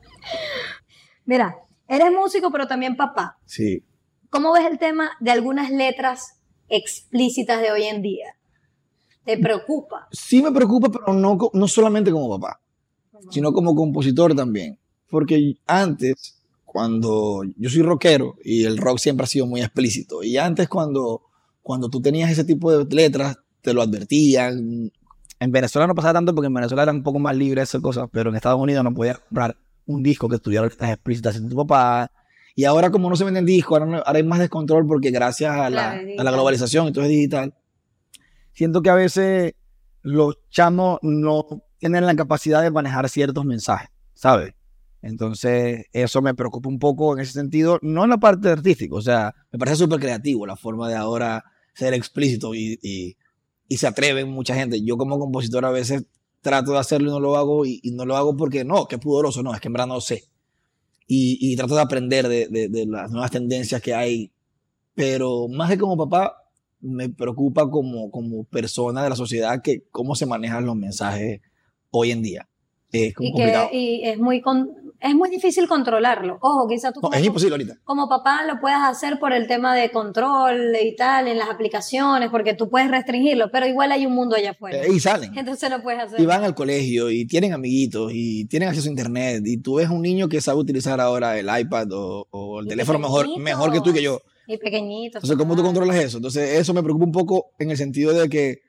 [1.26, 1.56] Mira,
[1.88, 3.40] eres músico, pero también papá.
[3.46, 3.84] Sí.
[4.30, 6.40] ¿Cómo ves el tema de algunas letras
[6.70, 8.36] explícitas de hoy en día?
[9.24, 10.08] ¿Te preocupa?
[10.12, 12.62] Sí me preocupa, pero no, no solamente como papá,
[13.32, 14.78] sino como compositor también.
[15.10, 16.44] Porque antes,
[16.76, 21.22] cuando yo soy rockero y el rock siempre ha sido muy explícito, y antes cuando,
[21.62, 24.92] cuando tú tenías ese tipo de letras, te lo advertían.
[25.40, 28.10] En Venezuela no pasaba tanto porque en Venezuela era un poco más libre esas cosas,
[28.12, 31.56] pero en Estados Unidos no podías comprar un disco que tuviera letras explícitas de tu
[31.56, 32.12] papá.
[32.56, 35.52] Y ahora como no se venden discos, ahora, no- ahora hay más descontrol porque gracias
[35.56, 36.34] a la, a la digital.
[36.34, 37.54] globalización, entonces digital,
[38.52, 39.54] siento que a veces
[40.02, 41.46] los chamos no
[41.80, 44.54] tienen la capacidad de manejar ciertos mensajes, ¿sabes?
[45.08, 49.02] Entonces, eso me preocupa un poco en ese sentido, no en la parte artística, o
[49.02, 51.44] sea, me parece súper creativo la forma de ahora
[51.76, 53.16] ser explícito y, y,
[53.68, 54.84] y se atreven mucha gente.
[54.84, 56.06] Yo como compositor a veces
[56.42, 58.98] trato de hacerlo y no lo hago y, y no lo hago porque no, que
[58.98, 60.24] pudoroso, no, es que en verdad no sé.
[61.08, 64.32] Y, y trato de aprender de, de, de las nuevas tendencias que hay,
[64.96, 66.36] pero más que como papá,
[66.80, 71.42] me preocupa como, como persona de la sociedad que cómo se manejan los mensajes
[71.92, 72.50] hoy en día.
[72.92, 73.70] Es como Y, complicado.
[73.72, 74.72] que, y es, muy con-
[75.06, 76.38] es muy difícil controlarlo.
[76.42, 77.78] Ojo, quizás tú No, como, es imposible ahorita.
[77.84, 82.30] como papá lo puedas hacer por el tema de control y tal en las aplicaciones,
[82.30, 84.78] porque tú puedes restringirlo, pero igual hay un mundo allá afuera.
[84.84, 85.38] Eh, y salen.
[85.38, 86.20] Entonces lo puedes hacer.
[86.20, 89.44] Y van al colegio y tienen amiguitos y tienen acceso a internet.
[89.46, 92.70] Y tú ves un niño que sabe utilizar ahora el iPad o, o el Y
[92.70, 94.20] teléfono mejor, mejor que tú y que yo.
[94.48, 95.24] Y pequeñitos.
[95.24, 96.18] Entonces, ¿cómo tú controlas eso?
[96.18, 98.60] Entonces, eso me preocupa un poco en el sentido de que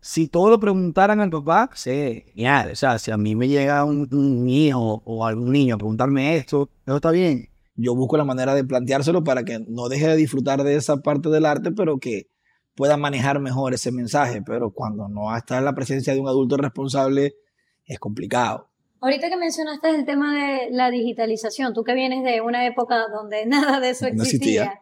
[0.00, 2.70] si todo lo preguntaran al papá, sí, genial.
[2.72, 6.36] O sea, si a mí me llega un, un hijo o algún niño a preguntarme
[6.36, 7.48] esto, eso está bien.
[7.74, 11.28] Yo busco la manera de planteárselo para que no deje de disfrutar de esa parte
[11.30, 12.28] del arte, pero que,
[12.80, 16.56] pueda manejar mejor ese mensaje, pero cuando no está en la presencia de un adulto
[16.56, 17.34] responsable
[17.84, 18.70] es complicado.
[19.02, 23.44] Ahorita que mencionaste el tema de la digitalización, tú que vienes de una época donde
[23.46, 24.80] nada de eso No existía, existía.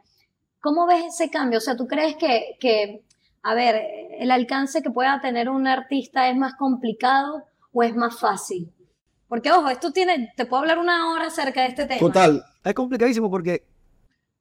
[0.61, 1.59] ¿cómo ves ese cambio?
[1.59, 3.05] O sea, ¿tú crees que, que,
[3.43, 3.81] a ver,
[4.19, 8.73] el alcance que pueda tener un artista es más complicado o es más fácil?
[9.29, 12.01] Porque, ojo, esto tiene, te puedo hablar una hora acerca de este tema.
[12.01, 13.67] Total, Es complicadísimo porque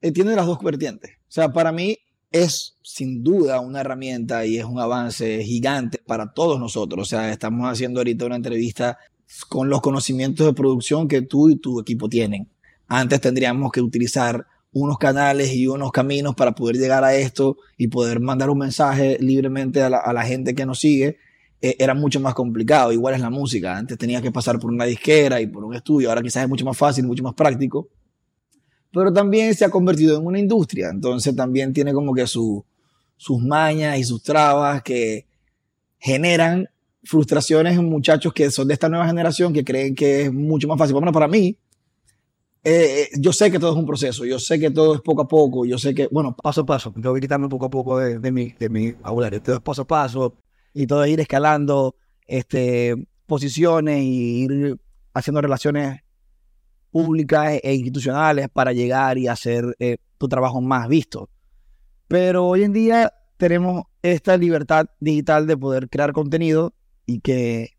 [0.01, 1.11] eh, tiene las dos vertientes.
[1.21, 1.97] O sea, para mí
[2.31, 7.07] es sin duda una herramienta y es un avance gigante para todos nosotros.
[7.07, 8.97] O sea, estamos haciendo ahorita una entrevista
[9.49, 12.49] con los conocimientos de producción que tú y tu equipo tienen.
[12.87, 17.87] Antes tendríamos que utilizar unos canales y unos caminos para poder llegar a esto y
[17.87, 21.17] poder mandar un mensaje libremente a la, a la gente que nos sigue.
[21.61, 22.91] Eh, era mucho más complicado.
[22.91, 23.77] Igual es la música.
[23.77, 26.09] Antes tenías que pasar por una disquera y por un estudio.
[26.09, 27.89] Ahora quizás es mucho más fácil, mucho más práctico
[28.97, 32.65] pero también se ha convertido en una industria, entonces también tiene como que su,
[33.15, 35.27] sus mañas y sus trabas que
[35.99, 36.67] generan
[37.03, 40.77] frustraciones en muchachos que son de esta nueva generación que creen que es mucho más
[40.77, 40.93] fácil.
[40.93, 41.57] Bueno, para mí,
[42.63, 45.27] eh, yo sé que todo es un proceso, yo sé que todo es poco a
[45.27, 48.19] poco, yo sé que, bueno, paso a paso, tengo que quitarme poco a poco de,
[48.19, 49.41] de mi, de mi vocabulario.
[49.41, 50.35] Todo es paso a paso
[50.73, 54.79] y todo es ir escalando este, posiciones y ir
[55.13, 56.01] haciendo relaciones
[56.91, 61.29] públicas e institucionales para llegar y hacer eh, tu trabajo más visto.
[62.07, 66.73] Pero hoy en día tenemos esta libertad digital de poder crear contenido
[67.05, 67.77] y que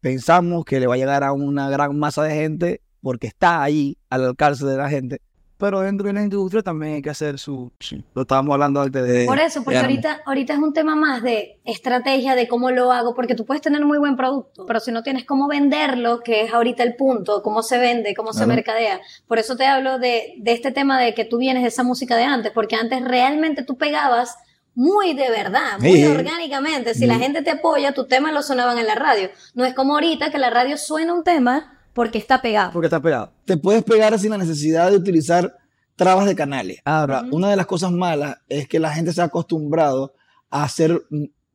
[0.00, 3.96] pensamos que le va a llegar a una gran masa de gente porque está ahí
[4.08, 5.20] al alcance de la gente.
[5.58, 7.70] Pero dentro de la industria también hay que hacer su...
[7.80, 9.26] sí, Lo estábamos hablando antes de...
[9.26, 13.14] Por eso, porque ahorita, ahorita es un tema más de estrategia, de cómo lo hago,
[13.14, 16.54] porque tú puedes tener muy buen producto, pero si no tienes cómo venderlo, que es
[16.54, 18.54] ahorita el punto, cómo se vende, cómo se Claro.
[18.54, 19.00] mercadea.
[19.28, 22.16] Por eso te hablo de, de este tema de que tú vienes de esa música
[22.16, 24.36] de antes, porque antes realmente tú pegabas
[24.74, 26.06] muy de verdad, muy Sí.
[26.06, 26.94] orgánicamente.
[26.94, 27.20] Si la Mm.
[27.20, 29.28] gente te apoya, tus temas lo sonaban en la radio.
[29.54, 32.72] No es como ahorita que la radio suena un tema porque está pegado.
[32.72, 33.32] Porque está pegado.
[33.44, 35.56] te puedes pegar sin la necesidad de utilizar
[35.96, 36.78] trabas de canales.
[36.84, 37.36] Ahora, Ujú.
[37.36, 40.14] Una de las cosas malas es que la gente se ha acostumbrado
[40.50, 41.02] a hacer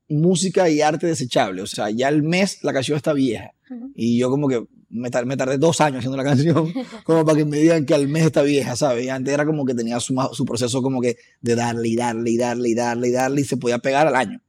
[0.08, 1.62] música y arte desechable.
[1.62, 3.52] O sea, ya el mes la canción está vieja.
[3.96, 6.72] Y yo como que me, tar- me tardé dos años haciendo la canción,
[7.04, 9.06] como para que me digan que al mes está vieja, ¿sabes?
[9.06, 12.30] Y antes era como que tenía su, su proceso como que de darle y darle
[12.30, 14.40] y darle y darle y darle y se podía pegar al año.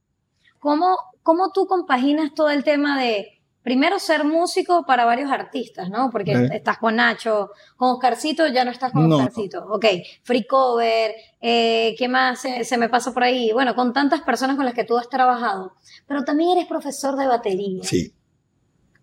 [0.59, 3.36] ¿Cómo, ¿Cómo tú compaginas todo el tema de,
[3.67, 6.09] primero, ser músico para varios artistas, ¿no?
[6.09, 6.51] Porque Ok.
[6.53, 9.17] estás con Nacho, con Oscarcito, ya no estás con No.
[9.17, 9.65] Oscarcito.
[9.69, 9.83] Ok,
[10.23, 13.51] free cover, eh, ¿qué más se, se me pasa por ahí?
[13.51, 15.73] Bueno, con tantas personas con las que tú has trabajado.
[16.07, 17.83] Pero también eres profesor de batería.
[17.83, 18.13] Sí.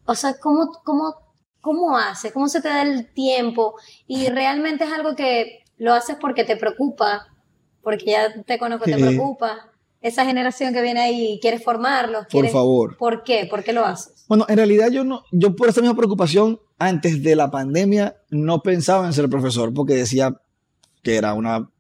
[0.07, 1.14] O sea, ¿cómo, cómo,
[1.61, 2.33] cómo haces?
[2.33, 3.74] ¿Cómo se te da el tiempo?
[4.07, 7.27] Y realmente es algo que lo haces porque te preocupa,
[7.83, 9.03] porque ya te conozco, te Sí.
[9.03, 9.70] preocupa.
[10.04, 12.52] Esa generación que viene ahí, quieres formarlos, Por quieres...
[12.52, 12.96] favor.
[12.98, 13.46] ¿Por qué?
[13.48, 14.24] ¿Por qué lo haces?
[14.28, 18.62] Bueno, en realidad yo no, yo por esa misma preocupación, antes de la pandemia, no
[18.62, 20.40] pensaba en ser profesor, porque decía
[21.02, 21.70] que era una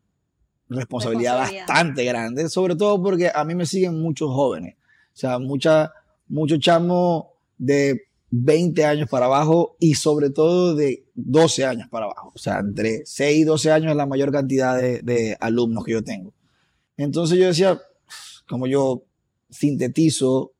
[0.70, 1.66] responsabilidad, Responsabilidad.
[1.68, 5.92] bastante grande, sobre todo porque a mí me siguen muchos jóvenes, o sea, mucha,
[6.26, 7.26] muchos chamos
[7.58, 12.58] de 20 años para abajo y sobre todo de 12 años para abajo, o sea,
[12.60, 16.32] entre 6 y 12 años es la mayor cantidad de, de alumnos que yo tengo.
[16.96, 17.78] Entonces yo decía,
[18.46, 19.04] como yo
[19.50, 20.54] sintetizo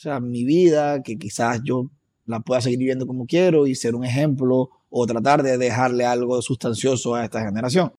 [0.00, 1.90] o sea, mi vida, que quizás yo
[2.24, 6.40] la pueda seguir viviendo como quiero y ser un ejemplo o tratar de dejarle algo
[6.40, 7.92] sustancioso a esta generación.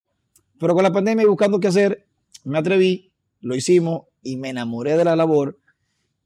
[0.58, 2.08] Pero con la pandemia y buscando qué hacer,
[2.44, 5.60] me atreví, lo hicimos y me enamoré de la labor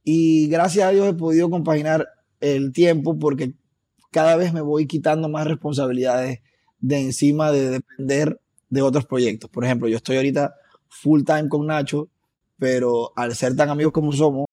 [0.06, 2.08] y gracias a Dios he podido compaginar
[2.40, 3.54] el tiempo porque
[4.12, 6.40] cada vez me voy quitando más responsabilidades
[6.80, 9.50] de encima de depender de otros proyectos.
[9.50, 10.56] Por ejemplo, yo estoy ahorita
[10.88, 12.08] full time con Nacho,
[12.58, 14.46] pero al ser tan amigos como somos,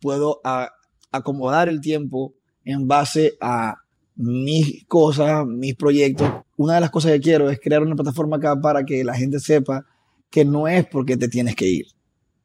[0.00, 0.70] puedo a-
[1.12, 3.74] acomodar el tiempo en base a
[4.16, 6.28] mis cosas, mis proyectos.
[6.56, 9.40] Una de las cosas que quiero es crear una plataforma acá para que la gente
[9.40, 9.84] sepa
[10.30, 11.86] que no es porque te tienes que ir,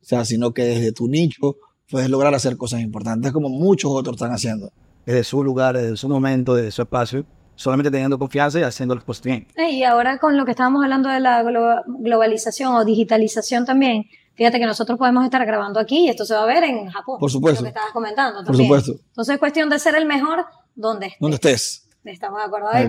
[0.02, 1.56] o sea, sino que desde tu nicho
[1.90, 4.72] puedes lograr hacer cosas importantes como muchos otros están haciendo.
[5.06, 9.24] desde su lugar, desde su momento, desde su espacio, solamente teniendo confianza y haciendo cosas
[9.24, 9.48] bien.
[9.56, 14.06] Eh, Y ahora con lo que estábamos hablando de la glo- globalización o digitalización también,
[14.36, 17.18] fíjate que nosotros podemos estar grabando aquí y esto se va a ver en Japón.
[17.20, 17.62] Por supuesto.
[17.62, 20.46] Lo que estabas comentando Por supuesto, Entonces es cuestión de ser el mejor
[20.76, 21.20] donde estés.
[21.20, 21.88] donde estés.
[22.04, 22.68] Estamos de acuerdo.
[22.72, 22.88] Ay.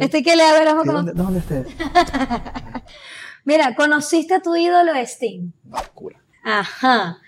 [0.00, 0.86] Este que le abre los ojos.
[0.86, 1.66] ¿Dónde, dónde estés?
[3.44, 5.52] Mira, conociste a tu ídolo Sting.
[5.70, 6.22] Locura.
[6.44, 7.18] Ajá.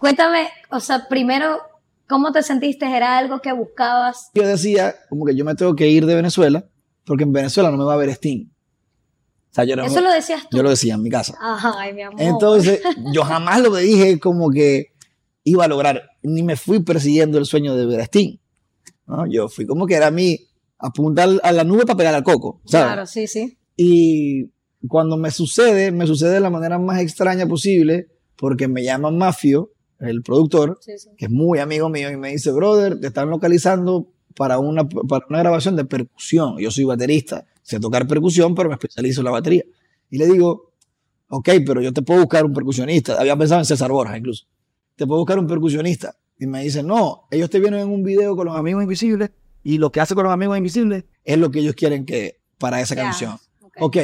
[0.00, 1.60] Cuéntame, o sea, primero,
[2.08, 2.84] ¿cómo te sentiste?
[2.86, 4.30] ¿Era algo que buscabas?
[4.34, 6.64] Yo decía como que yo me tengo que ir de Venezuela
[7.04, 8.50] porque en Venezuela no me va a ver Steam.
[9.56, 10.58] Sea, yo, Eso lo decías tú.
[10.58, 11.34] yo lo decía en mi casa.
[11.40, 12.20] Ay, mi amor.
[12.20, 12.82] Entonces,
[13.14, 14.92] yo jamás lo dije como que
[15.44, 18.36] iba a lograr, ni me fui persiguiendo el sueño de Sting.
[19.06, 19.26] ¿no?
[19.26, 20.38] Yo fui como que era mi
[20.78, 22.86] apuntar a la nube para pegar al coco, ¿sabes?
[22.86, 23.56] Claro, sí, sí.
[23.76, 24.50] Y
[24.86, 29.72] cuando me sucede, me sucede de la manera más extraña posible, porque me llama Mafio,
[30.00, 31.08] el productor, sí, sí.
[31.16, 35.26] que es muy amigo mío, y me dice, brother, te están localizando para una, para
[35.28, 36.58] una grabación de percusión.
[36.58, 39.64] Yo soy baterista, sé tocar percusión, pero me especializo en la batería.
[40.10, 40.72] Y le digo,
[41.28, 43.18] ok, pero yo te puedo buscar un percusionista.
[43.18, 44.46] Había pensado en César Borja incluso.
[44.94, 46.16] Te puedo buscar un percusionista.
[46.38, 49.30] Y me dice, no, ellos te vienen en un video con los amigos invisibles
[49.62, 52.80] y lo que hace con los amigos invisibles es lo que ellos quieren que para
[52.80, 53.32] esa Ya, canción.
[53.62, 53.76] ok.
[53.80, 53.96] Ok.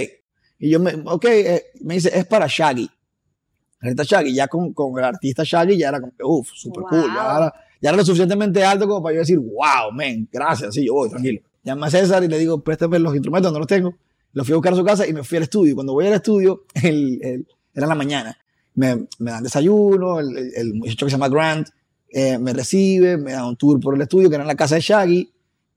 [0.59, 2.88] Y yo me, ok, eh, me dice, es para Shaggy.
[3.81, 7.05] Artista Shaggy, ya con, con el artista Shaggy ya era como uff, super cool.
[7.14, 7.37] Ya Wow.
[7.37, 10.95] era, ya era lo suficientemente alto como para yo decir, wow, men, gracias, sí, yo
[10.95, 11.40] voy, tranquilo.
[11.64, 13.95] Llama a César y le digo, préstame los instrumentos, no los tengo.
[14.33, 15.75] Los fui a buscar a su casa y me fui al estudio.
[15.75, 18.38] Cuando voy al estudio, el, el- era en la mañana.
[18.75, 21.68] Me, me dan desayuno, el- el muchacho que se llama Grant
[22.14, 24.75] eh, me recibe, me da un tour por el estudio, que era en la casa
[24.77, 25.31] de Shaggy.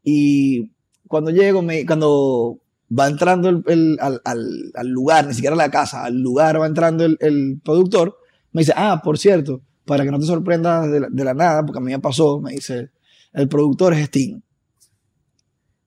[0.03, 0.71] Y
[1.07, 2.59] cuando llego, me, cuando
[2.97, 6.59] va entrando el, el- al, al- al lugar, ni siquiera a la casa, al lugar
[6.61, 8.17] va entrando el, el productor,
[8.51, 11.65] me dice, ah, por cierto, para que no te sorprendas de la, de la nada,
[11.65, 12.89] porque a mí me pasó, me dice,
[13.33, 14.41] el productor es Sting.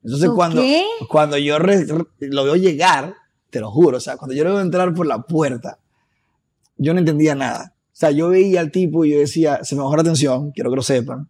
[0.05, 0.85] Entonces ¿Tú cuando, qué?
[1.09, 3.15] cuando yo re- re- lo veo llegar,
[3.51, 5.79] te lo juro, o sea, cuando yo lo veo entrar por la puerta,
[6.77, 7.75] yo no entendía nada.
[7.93, 10.71] O sea, yo veía al tipo y yo decía, se me bajó la atención, quiero
[10.71, 11.29] que lo sepan.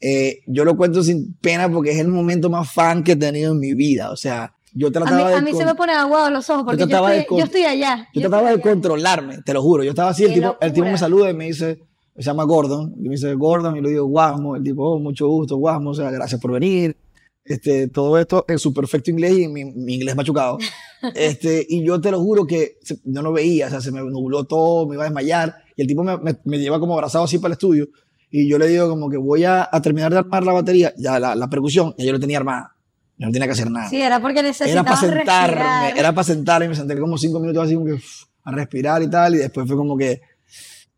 [0.00, 3.52] Eh, yo lo cuento sin pena porque es el momento más fan que he tenido
[3.52, 4.10] en mi vida.
[4.10, 5.34] O sea, yo A mí, trataba de...
[5.36, 7.62] a mí se me ponen aguados los ojos porque yo, trataba de estoy, yo estoy
[7.64, 8.08] allá.
[8.12, 8.62] yo trataba de allá.
[8.62, 9.84] controlarme, te lo juro.
[9.84, 11.78] Yo estaba así, el tipo, el tipo me saluda y me dice,
[12.22, 15.26] se llama Gordon, y me dice Gordon, y le digo Guasmo, el tipo, oh, mucho
[15.28, 16.96] gusto, Guasmo, o sea, gracias por venir.
[17.44, 20.58] Este, todo esto en su perfecto inglés y mi, mi inglés machucado.
[21.14, 24.00] Este, y yo te lo juro que se- yo no veía, o sea, se me
[24.02, 27.24] nubló todo, me iba a desmayar, y el tipo me, me, me lleva como abrazado
[27.24, 27.88] así para el estudio,
[28.30, 31.18] y yo le digo como que voy a, a terminar de armar la batería, ya
[31.18, 32.76] la, la percusión, ya yo lo tenía armada,
[33.16, 35.98] yo no tenía que hacer nada Sí, era porque era necesitaba para sentarme, respirar.
[35.98, 37.98] era para sentarme, me senté como cinco minutos así como que
[38.44, 40.20] a respirar y tal, y después fue como que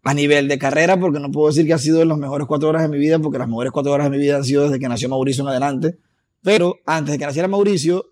[0.04, 2.82] a nivel de carrera, porque no puedo decir que ha sido las mejores cuatro horas
[2.82, 4.88] de mi vida, porque las mejores cuatro horas de mi vida han sido desde que
[4.88, 5.96] nació Mauricio en adelante,
[6.42, 8.06] pero antes de que naciera Mauricio,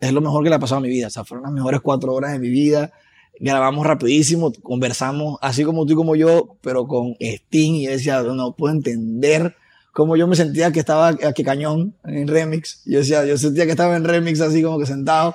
[0.00, 1.80] es lo mejor que le ha pasado a mi vida, o sea, fueron las mejores
[1.80, 2.92] cuatro horas de mi vida,
[3.40, 8.22] grabamos rapidísimo, conversamos así como tú y como yo, pero con Sting, y yo decía,
[8.22, 9.56] no puedo entender
[9.92, 12.82] cómo yo me sentía que estaba aquí cañón en remix.
[12.86, 15.34] Yo decía, yo sentía que estaba en remix así como que sentado.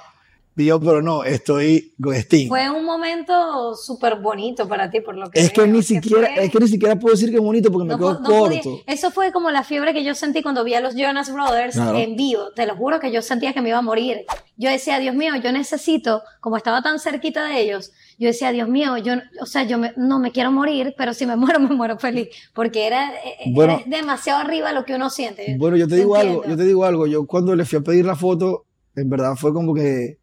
[0.65, 2.47] Yo, pero no, estoy con Sting.
[2.47, 6.29] Fue un momento súper bonito para ti, por lo que es que veo, ni siquiera,
[6.33, 8.21] fue- es que ni siquiera puedo decir que es bonito porque me no quedo po-
[8.23, 8.81] no podía- corto.
[8.87, 11.97] Eso fue como la fiebre que yo sentí cuando vi a los Jonas Brothers Claro.
[11.97, 12.51] en vivo.
[12.55, 14.25] Te lo juro que yo sentía que me iba a morir.
[14.57, 18.67] Yo decía, Dios mío, yo necesito, como estaba tan cerquita de ellos, yo decía, Dios
[18.67, 21.69] mío, yo, o sea, yo me- no me quiero morir, pero si me muero, me
[21.75, 22.29] muero feliz.
[22.55, 23.73] Porque era, eh, Bueno.
[23.85, 25.55] era demasiado arriba lo que uno siente.
[25.59, 26.49] Bueno, yo te digo algo, Entiendo.
[26.49, 27.05] yo te digo algo.
[27.05, 28.65] Yo cuando le fui a pedir la foto,
[28.95, 30.17] en verdad fue como que,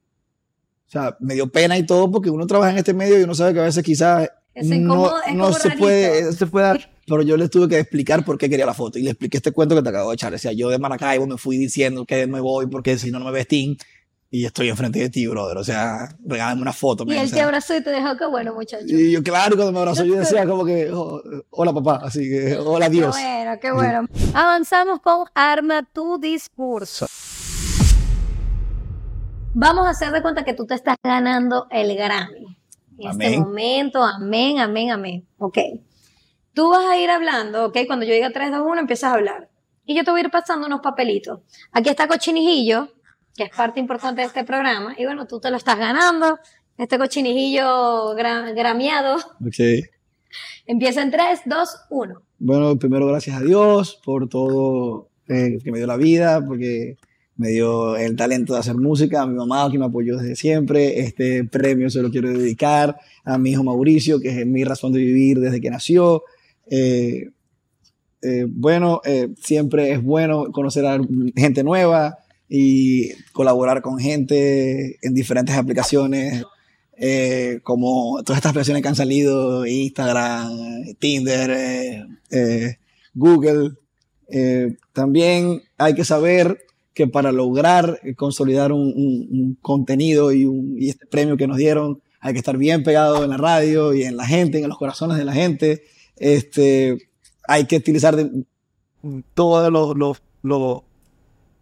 [0.95, 3.55] sea, me dio pena y todo porque uno trabaja en este medio y uno sabe
[3.55, 6.91] que a veces quizás Es no, es no se puede, se puede dar.
[7.07, 9.53] Pero yo les tuve que explicar por qué quería la foto y le expliqué este
[9.53, 10.33] cuento que te acabo de echar.
[10.33, 13.27] O sea, yo de Maracaibo me fui diciendo que me voy porque si no, no
[13.27, 13.77] me ves Sting
[14.31, 15.59] y estoy enfrente de ti, brother.
[15.59, 17.05] O sea, regálame una foto.
[17.05, 17.45] Y men, él o te sea.
[17.45, 18.85] abrazó y te dejó, qué bueno, muchacho.
[18.89, 22.57] Y yo, claro, cuando me abrazó, yo decía como que, oh, hola papá, así que,
[22.57, 23.15] hola Qué Dios.
[23.17, 24.09] bueno, qué bueno.
[24.33, 27.07] Avanzamos con Arma tu discurso.
[29.55, 32.57] Vamos a hacer de cuenta que tú te estás ganando el Grammy.
[32.99, 33.41] En este Amén.
[33.41, 35.27] momento, amén, amén, amén.
[35.39, 35.59] Ok.
[36.53, 37.79] Tú vas a ir hablando, ok.
[37.87, 39.49] Cuando yo diga 3, 2, 1, empiezas a hablar.
[39.85, 41.41] Y yo te voy a ir pasando unos papelitos.
[41.73, 42.89] Aquí está Cochinijillo,
[43.37, 44.95] que es parte importante de este programa.
[44.97, 46.39] Y bueno, tú te lo estás ganando.
[46.77, 49.17] Este cochinijillo gra- grameado.
[49.17, 49.85] Ok.
[50.67, 52.23] Empieza en 3, 2, 1.
[52.39, 56.97] Bueno, primero gracias a Dios por todo eh, que me dio la vida, porque
[57.37, 61.01] me dio el talento de hacer música, a mi mamá que me apoyó desde siempre.
[61.01, 65.01] Este premio se lo quiero dedicar a mi hijo Mauricio, que es mi razón de
[65.01, 66.23] vivir desde que nació.
[66.71, 67.31] Eh,
[68.23, 70.99] eh, bueno, eh, siempre es bueno conocer a
[71.37, 76.45] gente nueva y colaborar con gente en diferentes aplicaciones,
[77.65, 80.53] como todas estas aplicaciones que han salido, Instagram,
[81.01, 82.07] Tinder,
[83.15, 83.73] Google.
[84.93, 86.64] También hay que saber
[86.95, 91.47] que para lograr eh, consolidar un, un- un contenido y, un- y este premio que
[91.47, 94.69] nos dieron, hay que estar bien pegado en la radio y en la gente, en
[94.69, 95.83] los corazones de la gente.
[96.17, 96.97] Este,
[97.47, 98.17] hay que utilizar
[99.35, 100.83] todos los, los, los,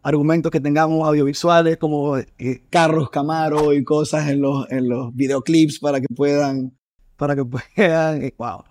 [0.05, 2.27] argumentos que tengamos audiovisuales como eh,
[2.71, 6.73] Carros Camaro y cosas en los, en los videoclips para que puedan...
[7.17, 7.45] para que
[7.77, 8.65] puedan, eh, wow,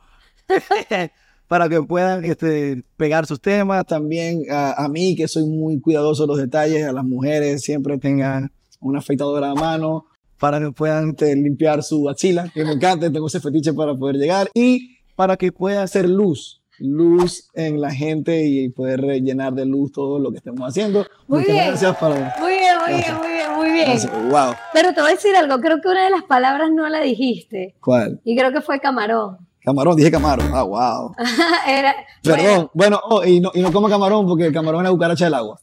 [1.52, 3.86] para que puedan este, pegar sus temas.
[3.86, 7.98] También a, a mí, que soy muy cuidadoso de los detalles, a las mujeres siempre
[7.98, 10.06] tengan una afeitadora a mano
[10.40, 14.16] para que puedan este, limpiar su axila, que me encanta, tengo ese fetiche para poder
[14.16, 19.66] llegar, y para que pueda hacer luz, luz en la gente y poder rellenar de
[19.66, 21.06] luz todo lo que estemos haciendo.
[21.28, 21.68] Muy Muchas bien.
[21.68, 22.34] gracias para...
[22.40, 23.20] Muy bien, muy bien, Gracias.
[23.20, 23.86] muy bien, muy bien.
[23.88, 24.14] Gracias.
[24.30, 24.54] Wow.
[24.72, 27.76] Pero te voy a decir algo, creo que una de las palabras no la dijiste.
[27.82, 28.22] ¿Cuál?
[28.24, 29.51] Y creo que fue camarón.
[29.64, 30.52] Camarón, dije camarón.
[30.54, 31.16] Ah, wow.
[31.68, 32.72] Era, Perdón.
[32.74, 35.36] Bueno, oh, y, no, y no como camarón porque el camarón es la cucaracha del
[35.36, 35.60] agua.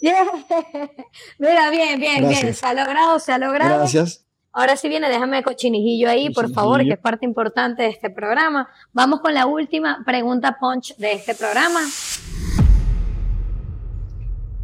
[0.00, 0.24] Yeah.
[1.38, 2.54] Mira, bien, bien, bien.
[2.54, 3.78] Se ha logrado, se ha logrado.
[3.78, 4.24] Gracias.
[4.52, 8.68] Ahora sí viene, déjame cochinijillo ahí, por favor, que es parte importante de este programa.
[8.92, 11.80] Vamos con la última pregunta punch de este programa.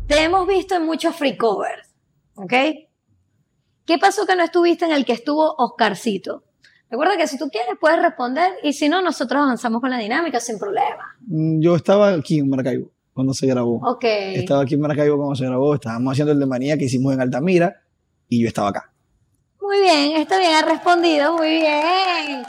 [0.08, 1.88] Te hemos visto en muchos free covers,
[2.34, 2.52] ¿ok?
[3.84, 6.42] ¿Qué pasó que no estuviste en el que estuvo Oscarcito?
[6.90, 10.38] Recuerda que si tú quieres puedes responder y si no, nosotros avanzamos con la dinámica
[10.40, 11.16] sin problema.
[11.26, 13.80] Mm, Yo estaba aquí en Maracaibo cuando se grabó.
[13.88, 14.04] Ok.
[14.04, 15.74] Estaba aquí en Maracaibo cuando se grabó.
[15.74, 17.74] Estábamos haciendo el de manía que hicimos en Altamira
[18.28, 18.92] y yo estaba acá.
[19.60, 22.44] Muy bien, está bien, ha respondido, muy bien.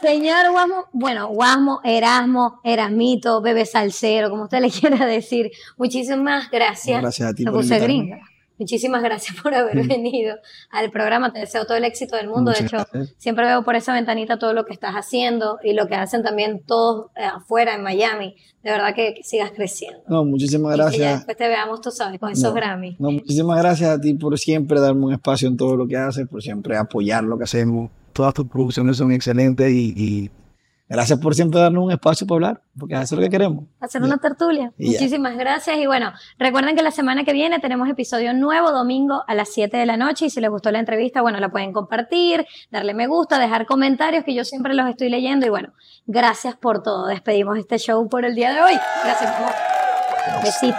[0.00, 7.00] Señor Guasmo, bueno, Guasmo, Erasmo, Erasmito, Bebé Salcero, como usted le quiera decir, muchísimas gracias.
[7.02, 8.20] Gracias a ti por puse gringa.
[8.58, 10.36] Muchísimas gracias por haber venido
[10.70, 11.32] al programa.
[11.32, 12.52] Te deseo todo el éxito del mundo.
[12.52, 13.14] de hecho, gracias.
[13.18, 16.62] siempre veo por esa ventanita todo lo que estás haciendo y lo que hacen también
[16.66, 18.36] todos eh, afuera en Miami.
[18.62, 20.00] De verdad que, que sigas creciendo.
[20.08, 21.16] No, muchísimas Y que ya gracias.
[21.18, 22.54] después te veamos, tú sabes, con esos No.
[22.54, 22.96] Grammy.
[22.98, 26.26] No, muchísimas gracias a ti por siempre darme un espacio en todo lo que haces,
[26.28, 27.90] por siempre apoyar lo que hacemos.
[28.12, 30.30] Todas tus producciones son excelentes y, y
[30.88, 33.64] Gracias por siempre darnos un espacio para hablar, porque eso es lo que queremos.
[33.80, 34.72] hacer una tertulia.
[34.78, 35.78] Muchísimas gracias.
[35.78, 39.76] Y bueno, recuerden que la semana que viene tenemos episodio nuevo, domingo a las 7
[39.76, 40.26] de la noche.
[40.26, 44.24] Y si les gustó la entrevista, bueno, la pueden compartir, darle me gusta, dejar comentarios,
[44.24, 45.44] que yo siempre los estoy leyendo.
[45.44, 45.72] Y bueno,
[46.06, 47.06] gracias por todo.
[47.06, 48.74] Despedimos este show por el día de hoy.
[49.02, 49.34] Gracias.
[49.34, 49.52] amor.
[50.42, 50.76] Besito.